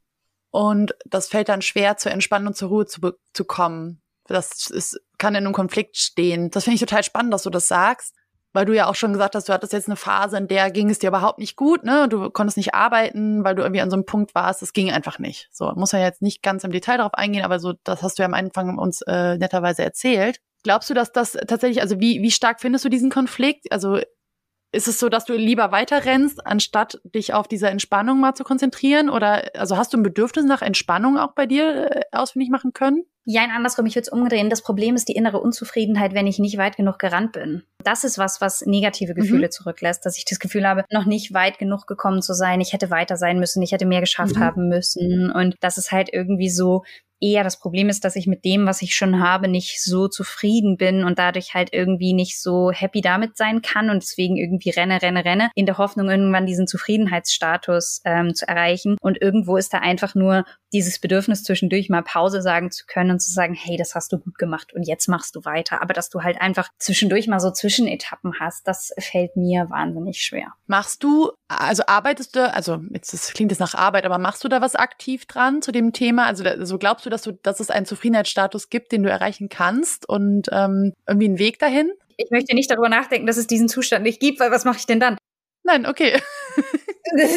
[0.51, 3.01] Und das fällt dann schwer, zur Entspannung und zur Ruhe zu,
[3.33, 4.03] zu kommen.
[4.27, 6.51] Das ist, kann in einem Konflikt stehen.
[6.51, 8.15] Das finde ich total spannend, dass du das sagst
[8.53, 10.91] weil du ja auch schon gesagt hast, du hattest jetzt eine Phase, in der ging
[10.91, 12.09] es dir überhaupt nicht gut, ne?
[12.09, 15.19] Du konntest nicht arbeiten, weil du irgendwie an so einem Punkt warst, es ging einfach
[15.19, 15.49] nicht.
[15.53, 18.23] So, muss ja jetzt nicht ganz im Detail darauf eingehen, aber so, das hast du
[18.23, 20.41] ja am Anfang uns äh, netterweise erzählt.
[20.63, 23.73] Glaubst du, dass das tatsächlich, also wie, wie stark findest du diesen Konflikt?
[23.73, 23.99] Also
[24.73, 28.43] ist es so, dass du lieber weiter rennst, anstatt dich auf diese Entspannung mal zu
[28.43, 29.11] konzentrieren?
[29.11, 33.05] Oder also hast du ein Bedürfnis nach Entspannung auch bei dir äh, ausfindig machen können?
[33.25, 34.51] Ja, andersrum, ich würde es umdrehen.
[34.51, 37.63] Das Problem ist die innere Unzufriedenheit, wenn ich nicht weit genug gerannt bin.
[37.85, 39.51] Das ist was, was negative Gefühle mhm.
[39.53, 42.61] zurücklässt, dass ich das Gefühl habe, noch nicht weit genug gekommen zu sein.
[42.61, 44.41] Ich hätte weiter sein müssen, ich hätte mehr geschafft mhm.
[44.41, 45.31] haben müssen.
[45.31, 46.83] Und das ist halt irgendwie so,
[47.23, 50.77] eher das Problem ist, dass ich mit dem, was ich schon habe, nicht so zufrieden
[50.77, 55.01] bin und dadurch halt irgendwie nicht so happy damit sein kann und deswegen irgendwie renne,
[55.01, 58.97] renne, renne, in der Hoffnung, irgendwann diesen Zufriedenheitsstatus ähm, zu erreichen.
[59.01, 63.21] Und irgendwo ist da einfach nur dieses Bedürfnis zwischendurch mal Pause sagen zu können und
[63.21, 65.83] zu sagen, hey, das hast du gut gemacht und jetzt machst du weiter.
[65.83, 70.55] Aber dass du halt einfach zwischendurch mal so Zwischenetappen hast, das fällt mir wahnsinnig schwer.
[70.67, 74.49] Machst du, also arbeitest du, also jetzt das klingt jetzt nach Arbeit, aber machst du
[74.49, 76.27] da was aktiv dran zu dem Thema?
[76.27, 80.09] Also, also glaubst du, dass du, dass es einen Zufriedenheitsstatus gibt, den du erreichen kannst
[80.09, 81.93] und ähm, irgendwie einen Weg dahin?
[82.17, 84.87] Ich möchte nicht darüber nachdenken, dass es diesen Zustand nicht gibt, weil was mache ich
[84.87, 85.17] denn dann?
[85.65, 86.21] Nein, okay.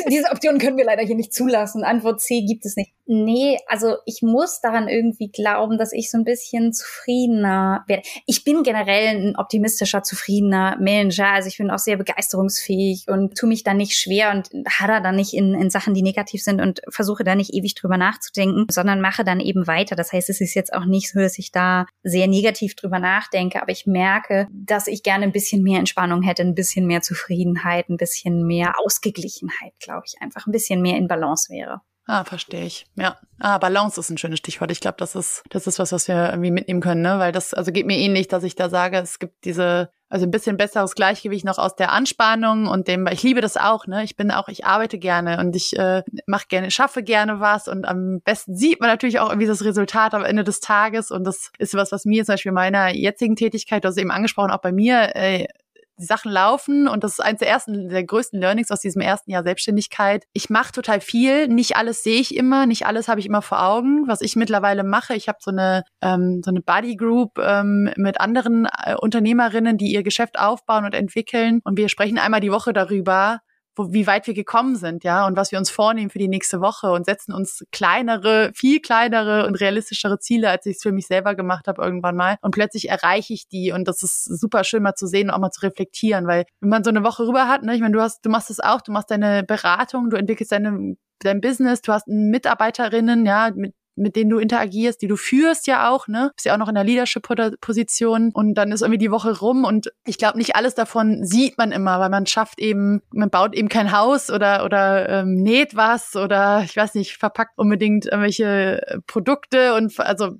[0.10, 1.84] Diese Option können wir leider hier nicht zulassen.
[1.84, 2.92] Antwort C gibt es nicht.
[3.08, 8.02] Nee, also ich muss daran irgendwie glauben, dass ich so ein bisschen zufriedener werde.
[8.26, 11.20] Ich bin generell ein optimistischer, zufriedener Mensch.
[11.20, 15.12] Also ich bin auch sehr begeisterungsfähig und tue mich da nicht schwer und hadder da
[15.12, 19.02] nicht in, in Sachen, die negativ sind und versuche da nicht ewig drüber nachzudenken, sondern
[19.02, 19.96] mache dann eben weiter.
[19.96, 23.62] Das heißt, es ist jetzt auch nicht so, dass ich da sehr negativ drüber nachdenke,
[23.62, 27.88] aber ich merke, dass ich gerne ein bisschen mehr Entspannung hätte, ein bisschen mehr Zufriedenheit,
[27.90, 31.82] ein bisschen mehr Ausgeglichenheit, glaube ich, einfach ein bisschen mehr in Balance wäre.
[32.08, 32.86] Ah, verstehe ich.
[32.96, 33.18] Ja.
[33.40, 34.70] Ah, Balance ist ein schönes Stichwort.
[34.70, 37.18] Ich glaube, das ist, das ist was, was wir irgendwie mitnehmen können, ne?
[37.18, 40.32] Weil das, also geht mir ähnlich, dass ich da sage, es gibt diese, also ein
[40.32, 44.04] bisschen besseres Gleichgewicht noch aus der Anspannung und dem, ich liebe das auch, ne?
[44.04, 47.86] Ich bin auch, ich arbeite gerne und ich äh, mache gerne, schaffe gerne was und
[47.86, 51.52] am besten sieht man natürlich auch irgendwie das Resultat am Ende des Tages und das
[51.58, 55.16] ist was, was mir zum Beispiel meiner jetzigen Tätigkeit, hast eben angesprochen, auch bei mir,
[55.16, 55.48] äh,
[55.98, 59.32] die Sachen laufen und das ist eines der ersten, der größten Learnings aus diesem ersten
[59.32, 60.26] Jahr Selbstständigkeit.
[60.34, 63.64] Ich mache total viel, nicht alles sehe ich immer, nicht alles habe ich immer vor
[63.64, 64.08] Augen.
[64.08, 68.20] Was ich mittlerweile mache, ich habe so eine ähm, so eine Buddy Group ähm, mit
[68.20, 72.74] anderen äh, Unternehmerinnen, die ihr Geschäft aufbauen und entwickeln und wir sprechen einmal die Woche
[72.74, 73.40] darüber,
[73.76, 76.62] wo, wie weit wir gekommen sind, ja, und was wir uns vornehmen für die nächste
[76.62, 81.08] Woche und setzen uns kleinere, viel kleinere und realistischere Ziele, als ich es für mich
[81.08, 82.38] selber gemacht habe irgendwann mal.
[82.42, 85.40] Und plötzlich erreiche ich die und das ist super schön mal zu sehen und auch
[85.40, 88.02] mal zu reflektieren, weil wenn man so eine Woche rüber hat, ne, ich meine, du
[88.02, 91.94] hast, du machst es auch, du machst deine Beratung, du entwickelst deine dein Business, du
[91.94, 96.32] hast Mitarbeiterinnen, ja, mit mit denen du interagierst, die du führst ja auch, ne?
[96.36, 99.92] Bist ja auch noch in der Leadership-Position und dann ist irgendwie die Woche rum und
[100.06, 103.70] ich glaube, nicht alles davon sieht man immer, weil man schafft eben, man baut eben
[103.70, 109.74] kein Haus oder oder ähm, näht was oder ich weiß nicht, verpackt unbedingt irgendwelche Produkte
[109.76, 110.38] und also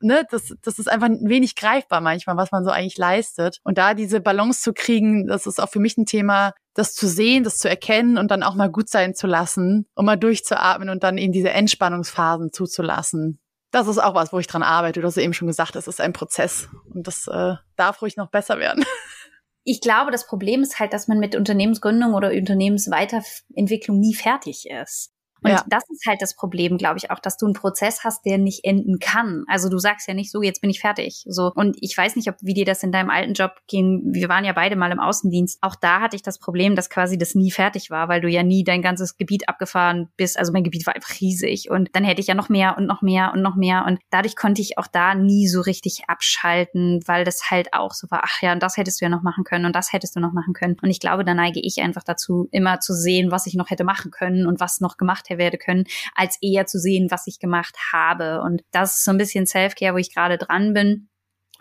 [0.00, 3.58] ne, das, das ist einfach wenig greifbar manchmal, was man so eigentlich leistet.
[3.64, 7.08] Und da diese Balance zu kriegen, das ist auch für mich ein Thema, das zu
[7.08, 10.88] sehen, das zu erkennen und dann auch mal gut sein zu lassen, um mal durchzuatmen
[10.88, 13.40] und dann in diese Entspannungsphasen zuzulassen.
[13.70, 15.00] Das ist auch was, wo ich dran arbeite.
[15.00, 18.30] Du hast eben schon gesagt, es ist ein Prozess und das äh, darf ruhig noch
[18.30, 18.84] besser werden.
[19.64, 25.12] ich glaube, das Problem ist halt, dass man mit Unternehmensgründung oder Unternehmensweiterentwicklung nie fertig ist.
[25.42, 25.64] Und ja.
[25.68, 28.64] das ist halt das Problem, glaube ich, auch, dass du einen Prozess hast, der nicht
[28.64, 29.44] enden kann.
[29.48, 31.24] Also du sagst ja nicht so, jetzt bin ich fertig.
[31.26, 31.52] So.
[31.54, 34.02] Und ich weiß nicht, ob, wie dir das in deinem alten Job ging.
[34.12, 35.58] Wir waren ja beide mal im Außendienst.
[35.62, 38.42] Auch da hatte ich das Problem, dass quasi das nie fertig war, weil du ja
[38.42, 40.38] nie dein ganzes Gebiet abgefahren bist.
[40.38, 41.70] Also mein Gebiet war einfach riesig.
[41.70, 43.84] Und dann hätte ich ja noch mehr und noch mehr und noch mehr.
[43.86, 48.10] Und dadurch konnte ich auch da nie so richtig abschalten, weil das halt auch so
[48.10, 50.20] war, ach ja, und das hättest du ja noch machen können und das hättest du
[50.20, 50.76] noch machen können.
[50.82, 53.84] Und ich glaube, da neige ich einfach dazu, immer zu sehen, was ich noch hätte
[53.84, 57.76] machen können und was noch gemacht werde können, als eher zu sehen, was ich gemacht
[57.92, 58.40] habe.
[58.40, 61.09] Und das ist so ein bisschen Self-Care, wo ich gerade dran bin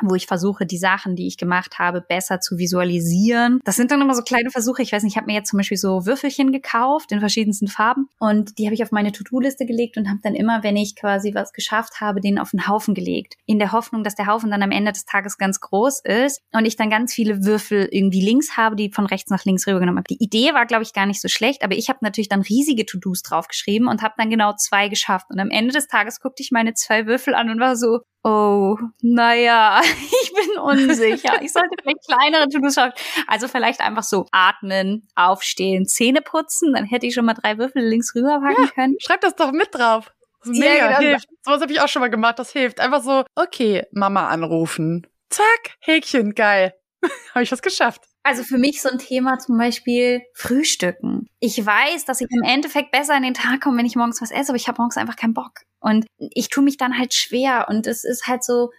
[0.03, 3.59] wo ich versuche, die Sachen, die ich gemacht habe, besser zu visualisieren.
[3.63, 4.81] Das sind dann immer so kleine Versuche.
[4.81, 8.07] Ich weiß nicht, ich habe mir jetzt zum Beispiel so Würfelchen gekauft in verschiedensten Farben
[8.19, 11.33] und die habe ich auf meine To-Do-Liste gelegt und habe dann immer, wenn ich quasi
[11.33, 13.35] was geschafft habe, den auf den Haufen gelegt.
[13.45, 16.65] In der Hoffnung, dass der Haufen dann am Ende des Tages ganz groß ist und
[16.65, 20.07] ich dann ganz viele Würfel irgendwie links habe, die von rechts nach links rübergenommen habe.
[20.09, 22.85] Die Idee war, glaube ich, gar nicht so schlecht, aber ich habe natürlich dann riesige
[22.85, 25.27] To-Dos draufgeschrieben und habe dann genau zwei geschafft.
[25.29, 28.77] Und am Ende des Tages guckte ich meine zwei Würfel an und war so, Oh,
[29.01, 29.81] naja,
[30.21, 31.41] ich bin unsicher.
[31.41, 32.93] Ich sollte vielleicht kleinere To-Dos schaffen.
[33.25, 37.83] Also vielleicht einfach so atmen, aufstehen, Zähne putzen, dann hätte ich schon mal drei Würfel
[37.83, 38.95] links rüber packen ja, können.
[38.99, 40.11] Schreib das doch mit drauf.
[40.43, 40.99] Das mega, ja, genau.
[40.99, 41.27] hilft.
[41.41, 42.79] So was habe ich auch schon mal gemacht, das hilft.
[42.79, 45.07] Einfach so, okay, Mama anrufen.
[45.31, 46.75] Zack, Häkchen, geil.
[47.33, 48.03] habe ich was geschafft.
[48.29, 51.25] Also für mich so ein Thema zum Beispiel Frühstücken.
[51.39, 54.29] Ich weiß, dass ich im Endeffekt besser in den Tag komme, wenn ich morgens was
[54.29, 55.61] esse, aber ich habe morgens einfach keinen Bock.
[55.79, 58.69] Und ich tue mich dann halt schwer und es ist halt so,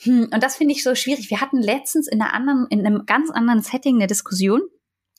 [0.00, 1.30] hm, und das finde ich so schwierig.
[1.30, 4.62] Wir hatten letztens in einer anderen, in einem ganz anderen Setting eine Diskussion.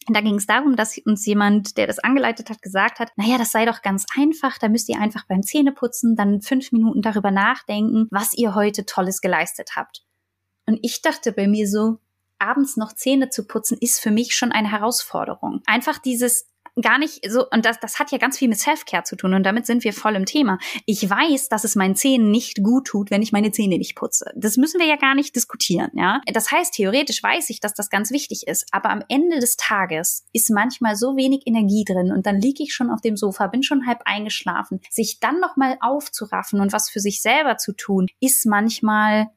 [0.05, 3.37] Und da ging es darum, dass uns jemand, der das angeleitet hat, gesagt hat, naja,
[3.37, 7.31] das sei doch ganz einfach, da müsst ihr einfach beim Zähneputzen dann fünf Minuten darüber
[7.31, 10.03] nachdenken, was ihr heute Tolles geleistet habt.
[10.65, 11.99] Und ich dachte bei mir so,
[12.39, 15.61] abends noch Zähne zu putzen, ist für mich schon eine Herausforderung.
[15.65, 16.47] Einfach dieses
[16.81, 19.43] gar nicht so, und das, das hat ja ganz viel mit Self-Care zu tun und
[19.43, 20.59] damit sind wir voll im Thema.
[20.85, 24.31] Ich weiß, dass es meinen Zähnen nicht gut tut, wenn ich meine Zähne nicht putze.
[24.35, 26.21] Das müssen wir ja gar nicht diskutieren, ja.
[26.33, 30.25] Das heißt, theoretisch weiß ich, dass das ganz wichtig ist, aber am Ende des Tages
[30.33, 33.63] ist manchmal so wenig Energie drin und dann liege ich schon auf dem Sofa, bin
[33.63, 34.81] schon halb eingeschlafen.
[34.89, 39.27] Sich dann nochmal aufzuraffen und was für sich selber zu tun, ist manchmal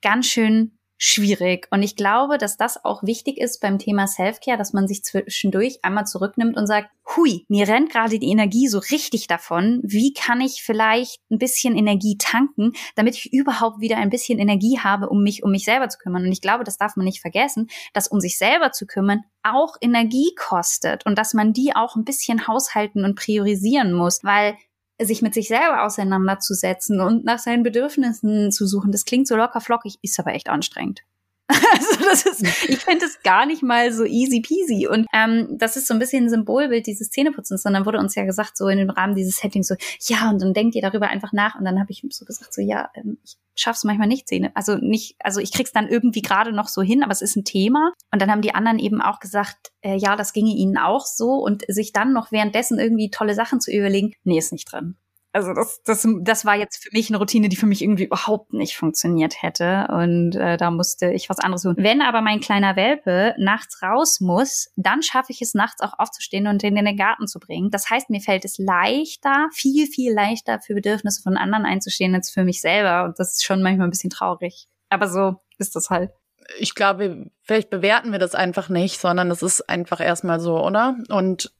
[0.00, 1.68] ganz schön schwierig.
[1.70, 5.78] Und ich glaube, dass das auch wichtig ist beim Thema Selfcare, dass man sich zwischendurch
[5.82, 9.80] einmal zurücknimmt und sagt, hui, mir rennt gerade die Energie so richtig davon.
[9.82, 14.80] Wie kann ich vielleicht ein bisschen Energie tanken, damit ich überhaupt wieder ein bisschen Energie
[14.80, 16.24] habe, um mich um mich selber zu kümmern?
[16.24, 19.76] Und ich glaube, das darf man nicht vergessen, dass um sich selber zu kümmern auch
[19.80, 24.56] Energie kostet und dass man die auch ein bisschen haushalten und priorisieren muss, weil
[25.00, 28.92] sich mit sich selber auseinanderzusetzen und nach seinen Bedürfnissen zu suchen.
[28.92, 31.02] Das klingt so locker flockig, ist aber echt anstrengend.
[31.70, 34.86] Also das ist, ich finde es gar nicht mal so easy peasy.
[34.86, 37.64] Und ähm, das ist so ein bisschen ein Symbolbild dieses Zähneputzens.
[37.64, 40.40] Und dann wurde uns ja gesagt, so in dem Rahmen dieses Settings, so, ja, und
[40.40, 41.56] dann denkt ihr darüber einfach nach.
[41.56, 44.50] Und dann habe ich so gesagt, so, ja, ähm, ich schaff's manchmal nicht Zähne.
[44.54, 47.44] Also nicht, also ich krieg's dann irgendwie gerade noch so hin, aber es ist ein
[47.44, 47.92] Thema.
[48.12, 51.34] Und dann haben die anderen eben auch gesagt, äh, ja, das ginge ihnen auch so.
[51.34, 54.96] Und sich dann noch währenddessen irgendwie tolle Sachen zu überlegen, nee, ist nicht drin.
[55.32, 58.54] Also das, das, das war jetzt für mich eine Routine, die für mich irgendwie überhaupt
[58.54, 59.86] nicht funktioniert hätte.
[59.90, 61.74] Und äh, da musste ich was anderes tun.
[61.76, 66.46] Wenn aber mein kleiner Welpe nachts raus muss, dann schaffe ich es nachts auch aufzustehen
[66.46, 67.70] und ihn in den Garten zu bringen.
[67.70, 72.30] Das heißt, mir fällt es leichter, viel, viel leichter für Bedürfnisse von anderen einzustehen als
[72.30, 73.04] für mich selber.
[73.04, 74.66] Und das ist schon manchmal ein bisschen traurig.
[74.88, 76.10] Aber so ist das halt
[76.58, 80.96] ich glaube, vielleicht bewerten wir das einfach nicht, sondern es ist einfach erstmal so, oder?
[81.10, 81.52] Und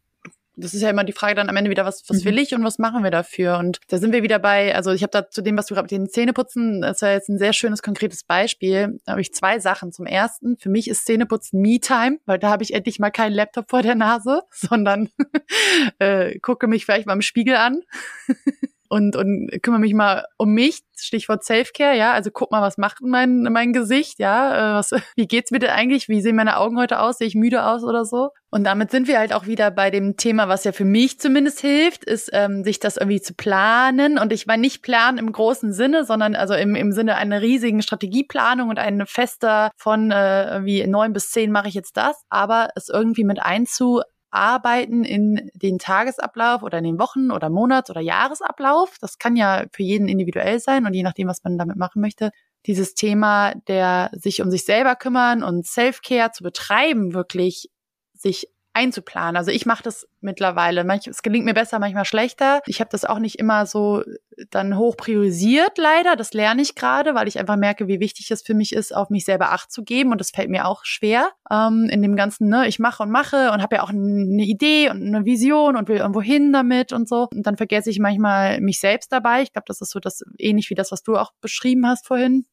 [0.59, 2.39] das ist ja immer die Frage dann am Ende wieder, was, was will mhm.
[2.39, 3.59] ich und was machen wir dafür?
[3.59, 5.85] Und da sind wir wieder bei, also ich habe da zu dem, was du gerade
[5.85, 8.99] mit den Zähneputzen, das ist ja jetzt ein sehr schönes, konkretes Beispiel.
[9.05, 9.93] Da habe ich zwei Sachen.
[9.93, 13.71] Zum ersten, für mich ist Zähneputzen Me-Time, weil da habe ich endlich mal keinen Laptop
[13.71, 15.11] vor der Nase, sondern
[15.99, 17.83] äh, gucke mich vielleicht mal im Spiegel an.
[18.89, 23.01] und, und kümmere mich mal um mich, Stichwort Selfcare, ja, also guck mal, was macht
[23.03, 26.79] mein, mein Gesicht, ja, äh, was, wie geht's mir denn eigentlich, wie sehen meine Augen
[26.79, 28.31] heute aus, sehe ich müde aus oder so?
[28.51, 31.61] Und damit sind wir halt auch wieder bei dem Thema, was ja für mich zumindest
[31.61, 34.19] hilft, ist, ähm, sich das irgendwie zu planen.
[34.19, 37.83] Und ich meine nicht planen im großen Sinne, sondern also im, im Sinne einer riesigen
[37.83, 42.71] Strategieplanung und eine fester von äh, wie neun bis zehn mache ich jetzt das, aber
[42.75, 48.01] es irgendwie mit einzu arbeiten in den Tagesablauf oder in den Wochen- oder Monats- oder
[48.01, 48.97] Jahresablauf.
[49.01, 52.31] Das kann ja für jeden individuell sein und je nachdem, was man damit machen möchte.
[52.67, 57.71] Dieses Thema der sich um sich selber kümmern und Self-Care zu betreiben, wirklich
[58.15, 59.37] sich einzuplanen.
[59.37, 60.85] Also ich mache das mittlerweile.
[60.85, 62.61] Manch, es gelingt mir besser, manchmal schlechter.
[62.67, 64.05] Ich habe das auch nicht immer so
[64.51, 66.15] dann hoch priorisiert, leider.
[66.15, 69.11] Das lerne ich gerade, weil ich einfach merke, wie wichtig es für mich ist, auf
[69.11, 70.13] mich selber Acht zu geben.
[70.13, 73.51] Und das fällt mir auch schwer ähm, in dem ganzen, ne, ich mache und mache
[73.51, 77.09] und habe ja auch eine Idee und eine Vision und will irgendwo hin damit und
[77.09, 77.29] so.
[77.33, 79.43] Und dann vergesse ich manchmal mich selbst dabei.
[79.43, 82.45] Ich glaube, das ist so das ähnlich wie das, was du auch beschrieben hast vorhin.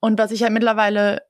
[0.00, 1.22] Und was ich halt mittlerweile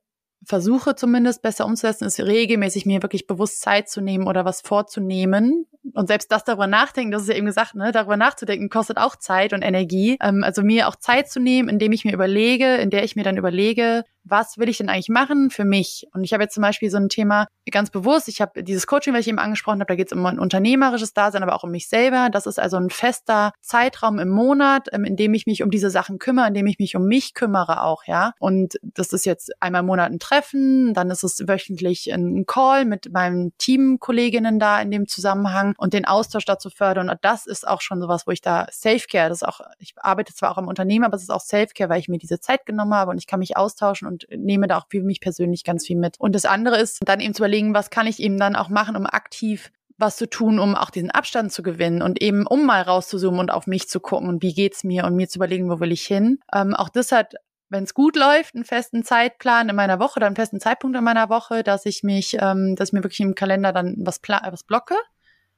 [0.46, 5.66] versuche zumindest besser umzusetzen, ist regelmäßig mir wirklich bewusst Zeit zu nehmen oder was vorzunehmen.
[5.92, 9.16] Und selbst das darüber nachdenken, das ist ja eben gesagt, ne, darüber nachzudenken, kostet auch
[9.16, 10.16] Zeit und Energie.
[10.20, 13.24] Ähm, also mir auch Zeit zu nehmen, indem ich mir überlege, in der ich mir
[13.24, 16.06] dann überlege, was will ich denn eigentlich machen für mich?
[16.12, 19.12] Und ich habe jetzt zum Beispiel so ein Thema ganz bewusst, ich habe dieses Coaching,
[19.12, 21.70] was ich eben angesprochen habe, da geht es um ein unternehmerisches Dasein, aber auch um
[21.70, 22.28] mich selber.
[22.30, 25.90] Das ist also ein fester Zeitraum im Monat, ähm, in dem ich mich um diese
[25.90, 28.32] Sachen kümmere, in dem ich mich um mich kümmere auch, ja.
[28.38, 32.84] Und das ist jetzt einmal im Monat ein Treffen, dann ist es wöchentlich ein Call
[32.84, 37.10] mit meinen Teamkolleginnen da in dem Zusammenhang und den Austausch dazu fördern.
[37.10, 40.34] Und das ist auch schon sowas, wo ich da Selfcare, das ist auch, ich arbeite
[40.34, 42.94] zwar auch am Unternehmen, aber es ist auch Selfcare, weil ich mir diese Zeit genommen
[42.94, 45.96] habe und ich kann mich austauschen und nehme da auch für mich persönlich ganz viel
[45.96, 46.18] mit.
[46.18, 48.96] Und das andere ist dann eben zu überlegen, was kann ich eben dann auch machen,
[48.96, 52.82] um aktiv was zu tun, um auch diesen Abstand zu gewinnen und eben um mal
[52.82, 55.78] rauszuzoomen und auf mich zu gucken und wie geht's mir und mir zu überlegen, wo
[55.78, 56.40] will ich hin.
[56.52, 57.34] Ähm, auch das hat
[57.74, 61.04] wenn es gut läuft, einen festen Zeitplan in meiner Woche oder einen festen Zeitpunkt in
[61.04, 64.62] meiner Woche, dass ich mich, ähm, dass ich mir wirklich im Kalender dann was, was
[64.64, 64.94] blocke.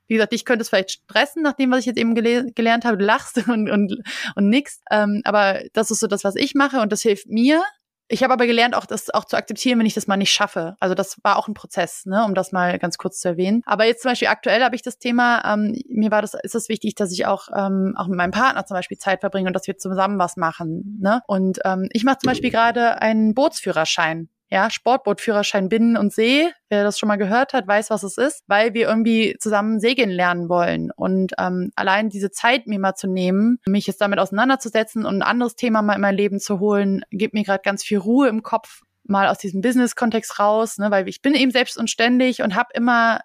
[0.08, 2.84] Wie gesagt, ich könnte es vielleicht stressen, nach dem, was ich jetzt eben gele gelernt
[2.84, 2.96] habe.
[2.96, 4.02] Du lachst und, und,
[4.34, 4.80] und nix.
[4.90, 7.62] Ähm, aber das ist so das, was ich mache und das hilft mir,
[8.08, 10.76] ich habe aber gelernt, auch das auch zu akzeptieren, wenn ich das mal nicht schaffe.
[10.80, 13.62] Also das war auch ein Prozess, ne, um das mal ganz kurz zu erwähnen.
[13.66, 16.68] Aber jetzt zum Beispiel aktuell habe ich das Thema, ähm, mir war das, ist es
[16.68, 19.66] wichtig, dass ich auch, ähm, auch mit meinem Partner zum Beispiel Zeit verbringe und dass
[19.66, 20.98] wir zusammen was machen.
[21.00, 21.20] Ne?
[21.26, 26.48] Und ähm, ich mache zum Beispiel gerade einen Bootsführerschein ja, Sportbootführerschein Binnen und See.
[26.68, 30.10] Wer das schon mal gehört hat, weiß, was es ist, weil wir irgendwie zusammen segeln
[30.10, 30.90] lernen wollen.
[30.94, 35.22] Und ähm, allein diese Zeit mir mal zu nehmen, mich jetzt damit auseinanderzusetzen und ein
[35.22, 38.42] anderes Thema mal in mein Leben zu holen, gibt mir gerade ganz viel Ruhe im
[38.42, 42.54] Kopf, mal aus diesem Business-Kontext raus, ne, weil ich bin eben selbst und ständig und
[42.54, 43.20] habe immer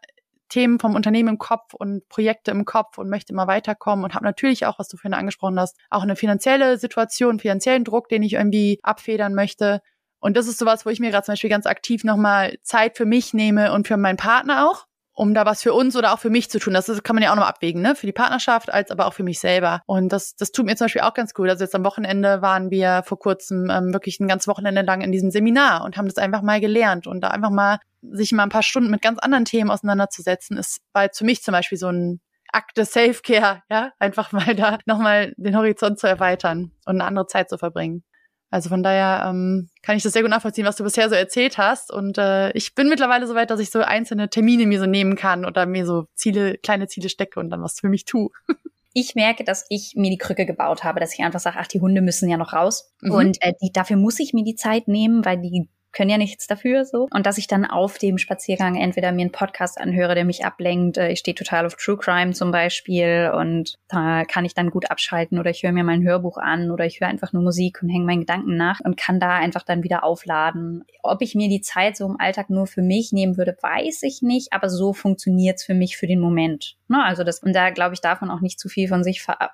[0.51, 4.25] Themen vom Unternehmen im Kopf und Projekte im Kopf und möchte immer weiterkommen und habe
[4.25, 8.33] natürlich auch, was du vorhin angesprochen hast, auch eine finanzielle Situation, finanziellen Druck, den ich
[8.33, 9.81] irgendwie abfedern möchte.
[10.21, 13.05] Und das ist sowas, wo ich mir gerade zum Beispiel ganz aktiv nochmal Zeit für
[13.05, 16.29] mich nehme und für meinen Partner auch, um da was für uns oder auch für
[16.29, 16.73] mich zu tun.
[16.73, 17.95] Das kann man ja auch nochmal abwägen, ne?
[17.95, 19.81] Für die Partnerschaft als aber auch für mich selber.
[19.87, 21.49] Und das, das tut mir zum Beispiel auch ganz gut.
[21.49, 25.11] Also jetzt am Wochenende waren wir vor kurzem ähm, wirklich ein ganzes Wochenende lang in
[25.11, 28.49] diesem Seminar und haben das einfach mal gelernt und da einfach mal sich mal ein
[28.49, 32.19] paar Stunden mit ganz anderen Themen auseinanderzusetzen, ist bei für mich zum Beispiel so ein
[32.51, 37.27] Akt des Self-Care, ja, einfach mal da nochmal den Horizont zu erweitern und eine andere
[37.27, 38.03] Zeit zu verbringen.
[38.51, 41.57] Also von daher ähm, kann ich das sehr gut nachvollziehen, was du bisher so erzählt
[41.57, 41.91] hast.
[41.91, 45.15] Und äh, ich bin mittlerweile so weit, dass ich so einzelne Termine mir so nehmen
[45.15, 48.29] kann oder mir so Ziele, kleine Ziele stecke und dann was für mich tue.
[48.93, 51.79] Ich merke, dass ich mir die Krücke gebaut habe, dass ich einfach sage, ach, die
[51.79, 52.91] Hunde müssen ja noch raus.
[52.99, 53.11] Mhm.
[53.11, 56.47] Und äh, die, dafür muss ich mir die Zeit nehmen, weil die können ja nichts
[56.47, 57.07] dafür so.
[57.13, 60.97] Und dass ich dann auf dem Spaziergang entweder mir einen Podcast anhöre, der mich ablenkt.
[60.97, 64.89] Äh, ich stehe total auf True Crime zum Beispiel und da kann ich dann gut
[64.89, 67.81] abschalten oder ich höre mir mal ein Hörbuch an oder ich höre einfach nur Musik
[67.81, 70.83] und hänge meinen Gedanken nach und kann da einfach dann wieder aufladen.
[71.03, 74.21] Ob ich mir die Zeit so im Alltag nur für mich nehmen würde, weiß ich
[74.21, 76.77] nicht, aber so funktioniert's für mich für den Moment.
[76.87, 77.03] Ne?
[77.03, 79.51] Also das, und da glaube ich, darf man auch nicht zu viel von sich ver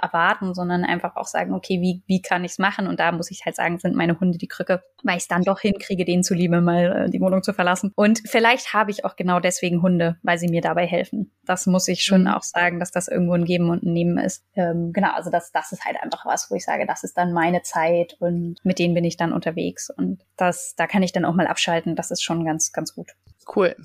[0.00, 2.86] erwarten, sondern einfach auch sagen, okay, wie, wie kann ich es machen?
[2.86, 5.42] Und da muss ich halt sagen, sind meine Hunde die Krücke, weil ich es dann
[5.42, 7.92] doch hinkriege, denen zuliebe mal äh, die Wohnung zu verlassen.
[7.96, 11.32] Und vielleicht habe ich auch genau deswegen Hunde, weil sie mir dabei helfen.
[11.44, 12.28] Das muss ich schon mhm.
[12.28, 14.44] auch sagen, dass das irgendwo ein Geben und ein Nehmen ist.
[14.54, 17.32] Ähm, genau, also das, das ist halt einfach was, wo ich sage, das ist dann
[17.32, 19.90] meine Zeit und mit denen bin ich dann unterwegs.
[19.90, 21.96] Und das, da kann ich dann auch mal abschalten.
[21.96, 23.12] Das ist schon ganz, ganz gut.
[23.54, 23.76] Cool.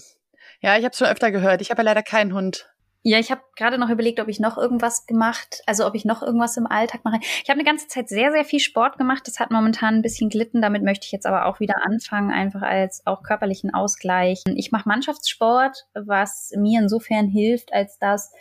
[0.61, 1.61] Ja, ich habe schon öfter gehört.
[1.61, 2.70] Ich habe ja leider keinen Hund.
[3.03, 6.21] Ja, ich habe gerade noch überlegt, ob ich noch irgendwas gemacht, also ob ich noch
[6.21, 7.17] irgendwas im Alltag mache.
[7.21, 9.23] Ich habe eine ganze Zeit sehr, sehr viel Sport gemacht.
[9.25, 10.61] Das hat momentan ein bisschen glitten.
[10.61, 14.43] Damit möchte ich jetzt aber auch wieder anfangen, einfach als auch körperlichen Ausgleich.
[14.55, 18.31] Ich mache Mannschaftssport, was mir insofern hilft, als dass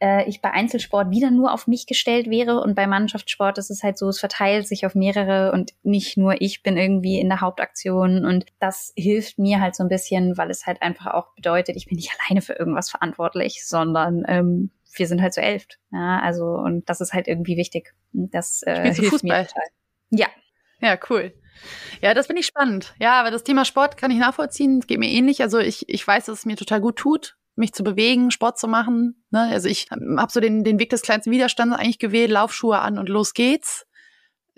[0.00, 3.82] äh, ich bei Einzelsport wieder nur auf mich gestellt wäre und bei Mannschaftssport ist es
[3.82, 7.40] halt so, es verteilt sich auf mehrere und nicht nur ich bin irgendwie in der
[7.40, 11.76] Hauptaktion und das hilft mir halt so ein bisschen, weil es halt einfach auch bedeutet,
[11.76, 15.66] ich bin nicht alleine für irgendwas verantwortlich, sondern ähm, wir sind halt so elf.
[15.92, 17.94] Ja, also und das ist halt irgendwie wichtig.
[18.12, 19.42] Das äh, Spielst hilft Fußball?
[19.42, 19.64] mir total.
[20.10, 20.26] Ja.
[20.80, 21.32] Ja, cool.
[22.02, 22.94] Ja, das finde ich spannend.
[23.00, 24.80] Ja, aber das Thema Sport kann ich nachvollziehen.
[24.80, 25.40] Geht mir ähnlich.
[25.40, 28.68] Also ich, ich weiß, dass es mir total gut tut mich zu bewegen, Sport zu
[28.68, 29.24] machen.
[29.30, 29.48] Ne?
[29.50, 33.08] Also ich habe so den, den Weg des kleinsten Widerstands eigentlich gewählt, Laufschuhe an und
[33.08, 33.86] los geht's.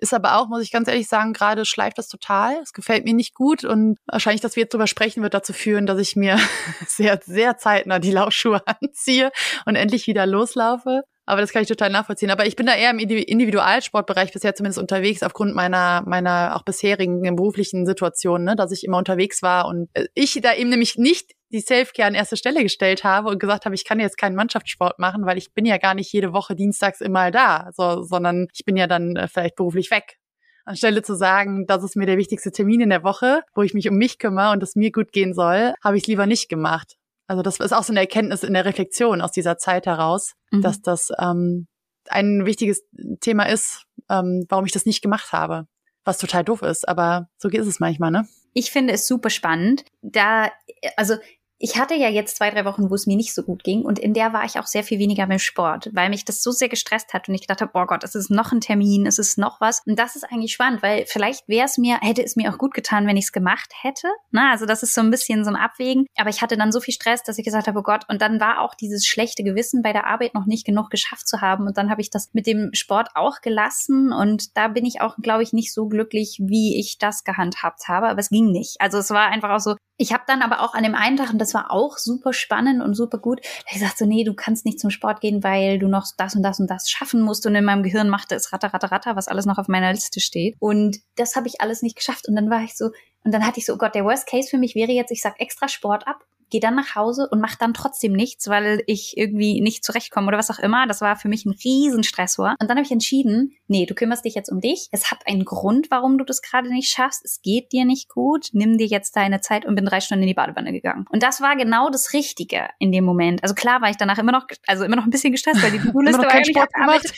[0.01, 2.57] Ist aber auch, muss ich ganz ehrlich sagen, gerade schleift das total.
[2.63, 5.87] Es gefällt mir nicht gut und wahrscheinlich, dass wir jetzt drüber sprechen, wird dazu führen,
[5.87, 6.39] dass ich mir
[6.87, 9.33] sehr, sehr zeitnah die Laufschuhe anziehe
[9.67, 11.03] und endlich wieder loslaufe.
[11.29, 12.31] Aber das kann ich total nachvollziehen.
[12.31, 17.20] Aber ich bin da eher im Individualsportbereich bisher zumindest unterwegs, aufgrund meiner, meiner auch bisherigen
[17.37, 21.33] beruflichen Situation, ne, dass ich immer unterwegs war und äh, ich da eben nämlich nicht
[21.50, 24.98] die Selfcare an erste Stelle gestellt habe und gesagt habe, ich kann jetzt keinen Mannschaftssport
[24.98, 28.64] machen, weil ich bin ja gar nicht jede Woche dienstags immer da, so, sondern ich
[28.64, 30.16] bin ja dann äh, vielleicht beruflich weg.
[30.64, 33.88] Anstelle zu sagen, das ist mir der wichtigste Termin in der Woche, wo ich mich
[33.90, 36.98] um mich kümmere und es mir gut gehen soll, habe ich es lieber nicht gemacht.
[37.29, 40.62] Also das ist auch so eine Erkenntnis in der Reflexion aus dieser Zeit heraus, mhm.
[40.62, 41.68] dass das ähm,
[42.08, 42.83] ein wichtiges
[43.20, 45.66] Thema ist, ähm, warum ich das nicht gemacht habe.
[46.04, 48.26] Was total doof ist, aber so ist es manchmal, ne?
[48.54, 49.85] Ich finde es super spannend.
[50.00, 50.50] Da,
[50.96, 51.16] also
[51.61, 53.98] ich hatte ja jetzt zwei, drei Wochen, wo es mir nicht so gut ging und
[53.98, 56.69] in der war ich auch sehr viel weniger beim Sport, weil mich das so sehr
[56.69, 59.38] gestresst hat und ich gedacht habe, boah Gott, es ist noch ein Termin, es ist
[59.38, 62.52] noch was und das ist eigentlich spannend, weil vielleicht wäre es mir, hätte es mir
[62.52, 64.09] auch gut getan, wenn ich es gemacht hätte.
[64.31, 66.81] Na, also das ist so ein bisschen so ein Abwägen, aber ich hatte dann so
[66.81, 69.83] viel Stress, dass ich gesagt habe, oh Gott, und dann war auch dieses schlechte Gewissen
[69.83, 72.46] bei der Arbeit noch nicht genug geschafft zu haben und dann habe ich das mit
[72.46, 76.79] dem Sport auch gelassen und da bin ich auch, glaube ich, nicht so glücklich, wie
[76.79, 78.77] ich das gehandhabt habe, aber es ging nicht.
[78.81, 81.31] Also es war einfach auch so, ich habe dann aber auch an dem einen Tag,
[81.31, 84.33] und das war auch super spannend und super gut, da ich sagte so, nee, du
[84.33, 87.44] kannst nicht zum Sport gehen, weil du noch das und das und das schaffen musst.
[87.46, 90.21] Und in meinem Gehirn machte es ratter, ratter, ratter, was alles noch auf meiner Liste
[90.21, 90.57] steht.
[90.61, 92.29] Und das habe ich alles nicht geschafft.
[92.29, 92.90] Und dann war ich so,
[93.25, 95.21] und dann hatte ich so, oh Gott, der Worst Case für mich wäre jetzt, ich
[95.21, 99.17] sag extra Sport ab, gehe dann nach Hause und mache dann trotzdem nichts, weil ich
[99.17, 100.87] irgendwie nicht zurechtkomme oder was auch immer.
[100.87, 102.55] Das war für mich ein Riesenstressor.
[102.59, 104.88] Und dann habe ich entschieden, nee, du kümmerst dich jetzt um dich.
[104.92, 107.25] Es hat einen Grund, warum du das gerade nicht schaffst.
[107.25, 108.49] Es geht dir nicht gut.
[108.53, 111.07] Nimm dir jetzt deine Zeit und bin drei Stunden in die Badewanne gegangen.
[111.11, 113.42] Und das war genau das Richtige in dem Moment.
[113.42, 115.79] Also klar war ich danach immer noch, also immer noch ein bisschen gestresst, weil die
[115.83, 117.13] To-Do-Liste war eigentlich abgearbeitet.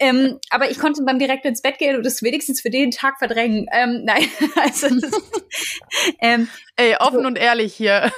[0.00, 3.18] Ähm, aber ich konnte beim direkt ins Bett gehen und das wenigstens für den Tag
[3.18, 3.66] verdrängen.
[3.72, 4.24] Ähm, nein,
[4.56, 4.88] also
[6.20, 7.26] ähm, Ey, offen so.
[7.26, 8.10] und ehrlich hier.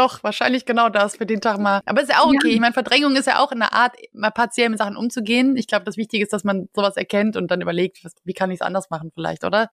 [0.00, 1.82] Doch, wahrscheinlich genau das für den Tag mal.
[1.84, 2.48] Aber ist ja auch okay.
[2.48, 2.54] Ja.
[2.54, 5.58] Ich meine, Verdrängung ist ja auch eine Art, mal partiell mit Sachen umzugehen.
[5.58, 8.50] Ich glaube, das Wichtige ist, dass man sowas erkennt und dann überlegt, was, wie kann
[8.50, 9.68] ich es anders machen vielleicht, oder?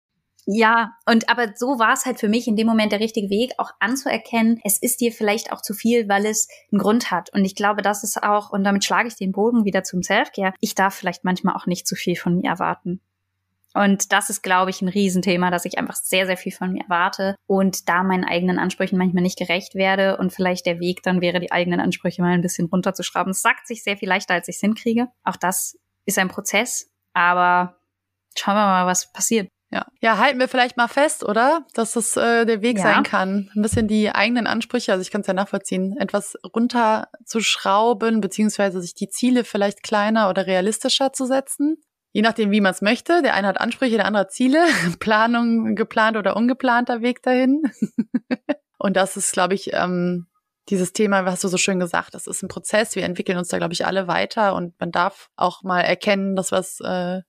[0.46, 3.54] Ja, und aber so war es halt für mich in dem Moment der richtige Weg,
[3.58, 7.30] auch anzuerkennen, es ist dir vielleicht auch zu viel, weil es einen Grund hat.
[7.34, 10.54] Und ich glaube, das ist auch, und damit schlage ich den Bogen wieder zum Selfcare,
[10.60, 13.00] ich darf vielleicht manchmal auch nicht zu viel von mir erwarten.
[13.78, 16.84] Und das ist, glaube ich, ein Riesenthema, dass ich einfach sehr, sehr viel von mir
[16.84, 21.22] erwarte und da meinen eigenen Ansprüchen manchmal nicht gerecht werde und vielleicht der Weg dann
[21.22, 23.32] wäre, die eigenen Ansprüche mal ein bisschen runterzuschrauben.
[23.32, 25.10] Es sagt sich sehr viel leichter, als ich es hinkriege.
[25.24, 27.78] Auch das ist ein Prozess, aber
[28.36, 29.48] schauen wir mal, was passiert.
[29.70, 29.86] Ja.
[30.00, 31.66] ja, halten wir vielleicht mal fest, oder?
[31.74, 32.84] Dass das äh, der Weg ja.
[32.84, 33.52] sein kann.
[33.54, 38.96] Ein bisschen die eigenen Ansprüche, also ich kann es ja nachvollziehen, etwas runterzuschrauben, beziehungsweise sich
[38.96, 41.82] die Ziele vielleicht kleiner oder realistischer zu setzen.
[42.18, 43.22] Je nachdem, wie man es möchte.
[43.22, 44.66] Der eine hat Ansprüche, der andere hat Ziele.
[45.00, 47.62] Planung, geplant oder ungeplanter Weg dahin.
[48.80, 50.26] Und das ist, glaube ich, ähm,
[50.68, 52.96] dieses Thema, was du so schön gesagt, das ist ein Prozess.
[52.96, 56.52] Wir entwickeln uns da, glaube ich, alle weiter und man darf auch mal erkennen, dass
[56.52, 57.22] was äh,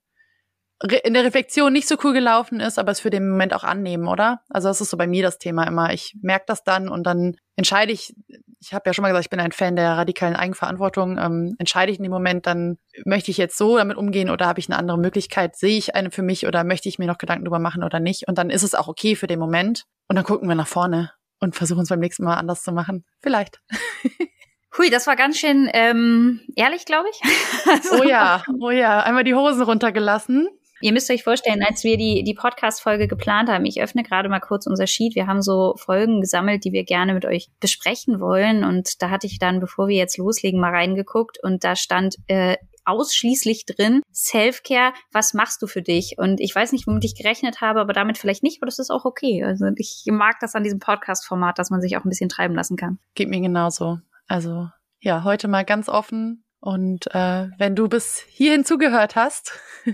[1.05, 4.09] in der Reflexion nicht so cool gelaufen ist, aber es für den Moment auch annehmen,
[4.09, 4.41] oder?
[4.49, 5.93] Also das ist so bei mir das Thema immer.
[5.93, 8.15] Ich merke das dann und dann entscheide ich,
[8.61, 11.93] ich habe ja schon mal gesagt, ich bin ein Fan der radikalen Eigenverantwortung, ähm, entscheide
[11.93, 14.79] ich in dem Moment, dann möchte ich jetzt so damit umgehen oder habe ich eine
[14.79, 17.85] andere Möglichkeit, sehe ich eine für mich oder möchte ich mir noch Gedanken drüber machen
[17.85, 18.27] oder nicht?
[18.27, 21.13] Und dann ist es auch okay für den Moment und dann gucken wir nach vorne
[21.41, 23.05] und versuchen es beim nächsten Mal anders zu machen.
[23.21, 23.61] Vielleicht.
[24.77, 27.21] Hui, das war ganz schön ähm, ehrlich, glaube ich.
[27.67, 30.49] also, oh ja, oh ja, einmal die Hosen runtergelassen.
[30.81, 34.41] Ihr müsst euch vorstellen, als wir die, die Podcast-Folge geplant haben, ich öffne gerade mal
[34.41, 35.15] kurz unser Sheet.
[35.15, 38.65] Wir haben so Folgen gesammelt, die wir gerne mit euch besprechen wollen.
[38.65, 42.57] Und da hatte ich dann, bevor wir jetzt loslegen, mal reingeguckt und da stand äh,
[42.85, 46.15] ausschließlich drin, Self-Care, was machst du für dich?
[46.17, 48.91] Und ich weiß nicht, womit ich gerechnet habe, aber damit vielleicht nicht, aber das ist
[48.91, 49.45] auch okay.
[49.45, 52.77] Also ich mag das an diesem Podcast-Format, dass man sich auch ein bisschen treiben lassen
[52.77, 52.99] kann.
[53.15, 53.99] Geht mir genauso.
[54.27, 54.69] Also
[55.01, 59.59] ja, heute mal ganz offen und äh, wenn du bis hierhin zugehört hast,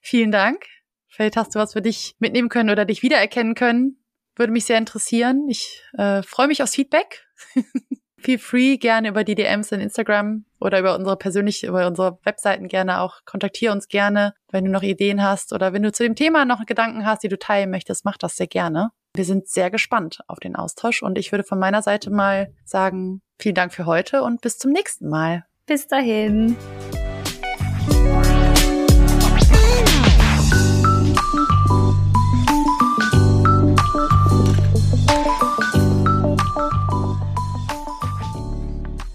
[0.00, 0.66] vielen Dank.
[1.08, 3.98] Vielleicht hast du was für dich mitnehmen können oder dich wiedererkennen können.
[4.34, 5.46] Würde mich sehr interessieren.
[5.48, 7.26] Ich äh, freue mich aufs Feedback.
[8.18, 12.68] Feel free gerne über die DMs in Instagram oder über unsere persönlich, über unsere Webseiten
[12.68, 13.24] gerne auch.
[13.24, 16.64] Kontaktiere uns gerne, wenn du noch Ideen hast oder wenn du zu dem Thema noch
[16.64, 18.90] Gedanken hast, die du teilen möchtest, mach das sehr gerne.
[19.14, 23.22] Wir sind sehr gespannt auf den Austausch und ich würde von meiner Seite mal sagen,
[23.38, 25.44] vielen Dank für heute und bis zum nächsten Mal.
[25.66, 26.56] Bis dahin.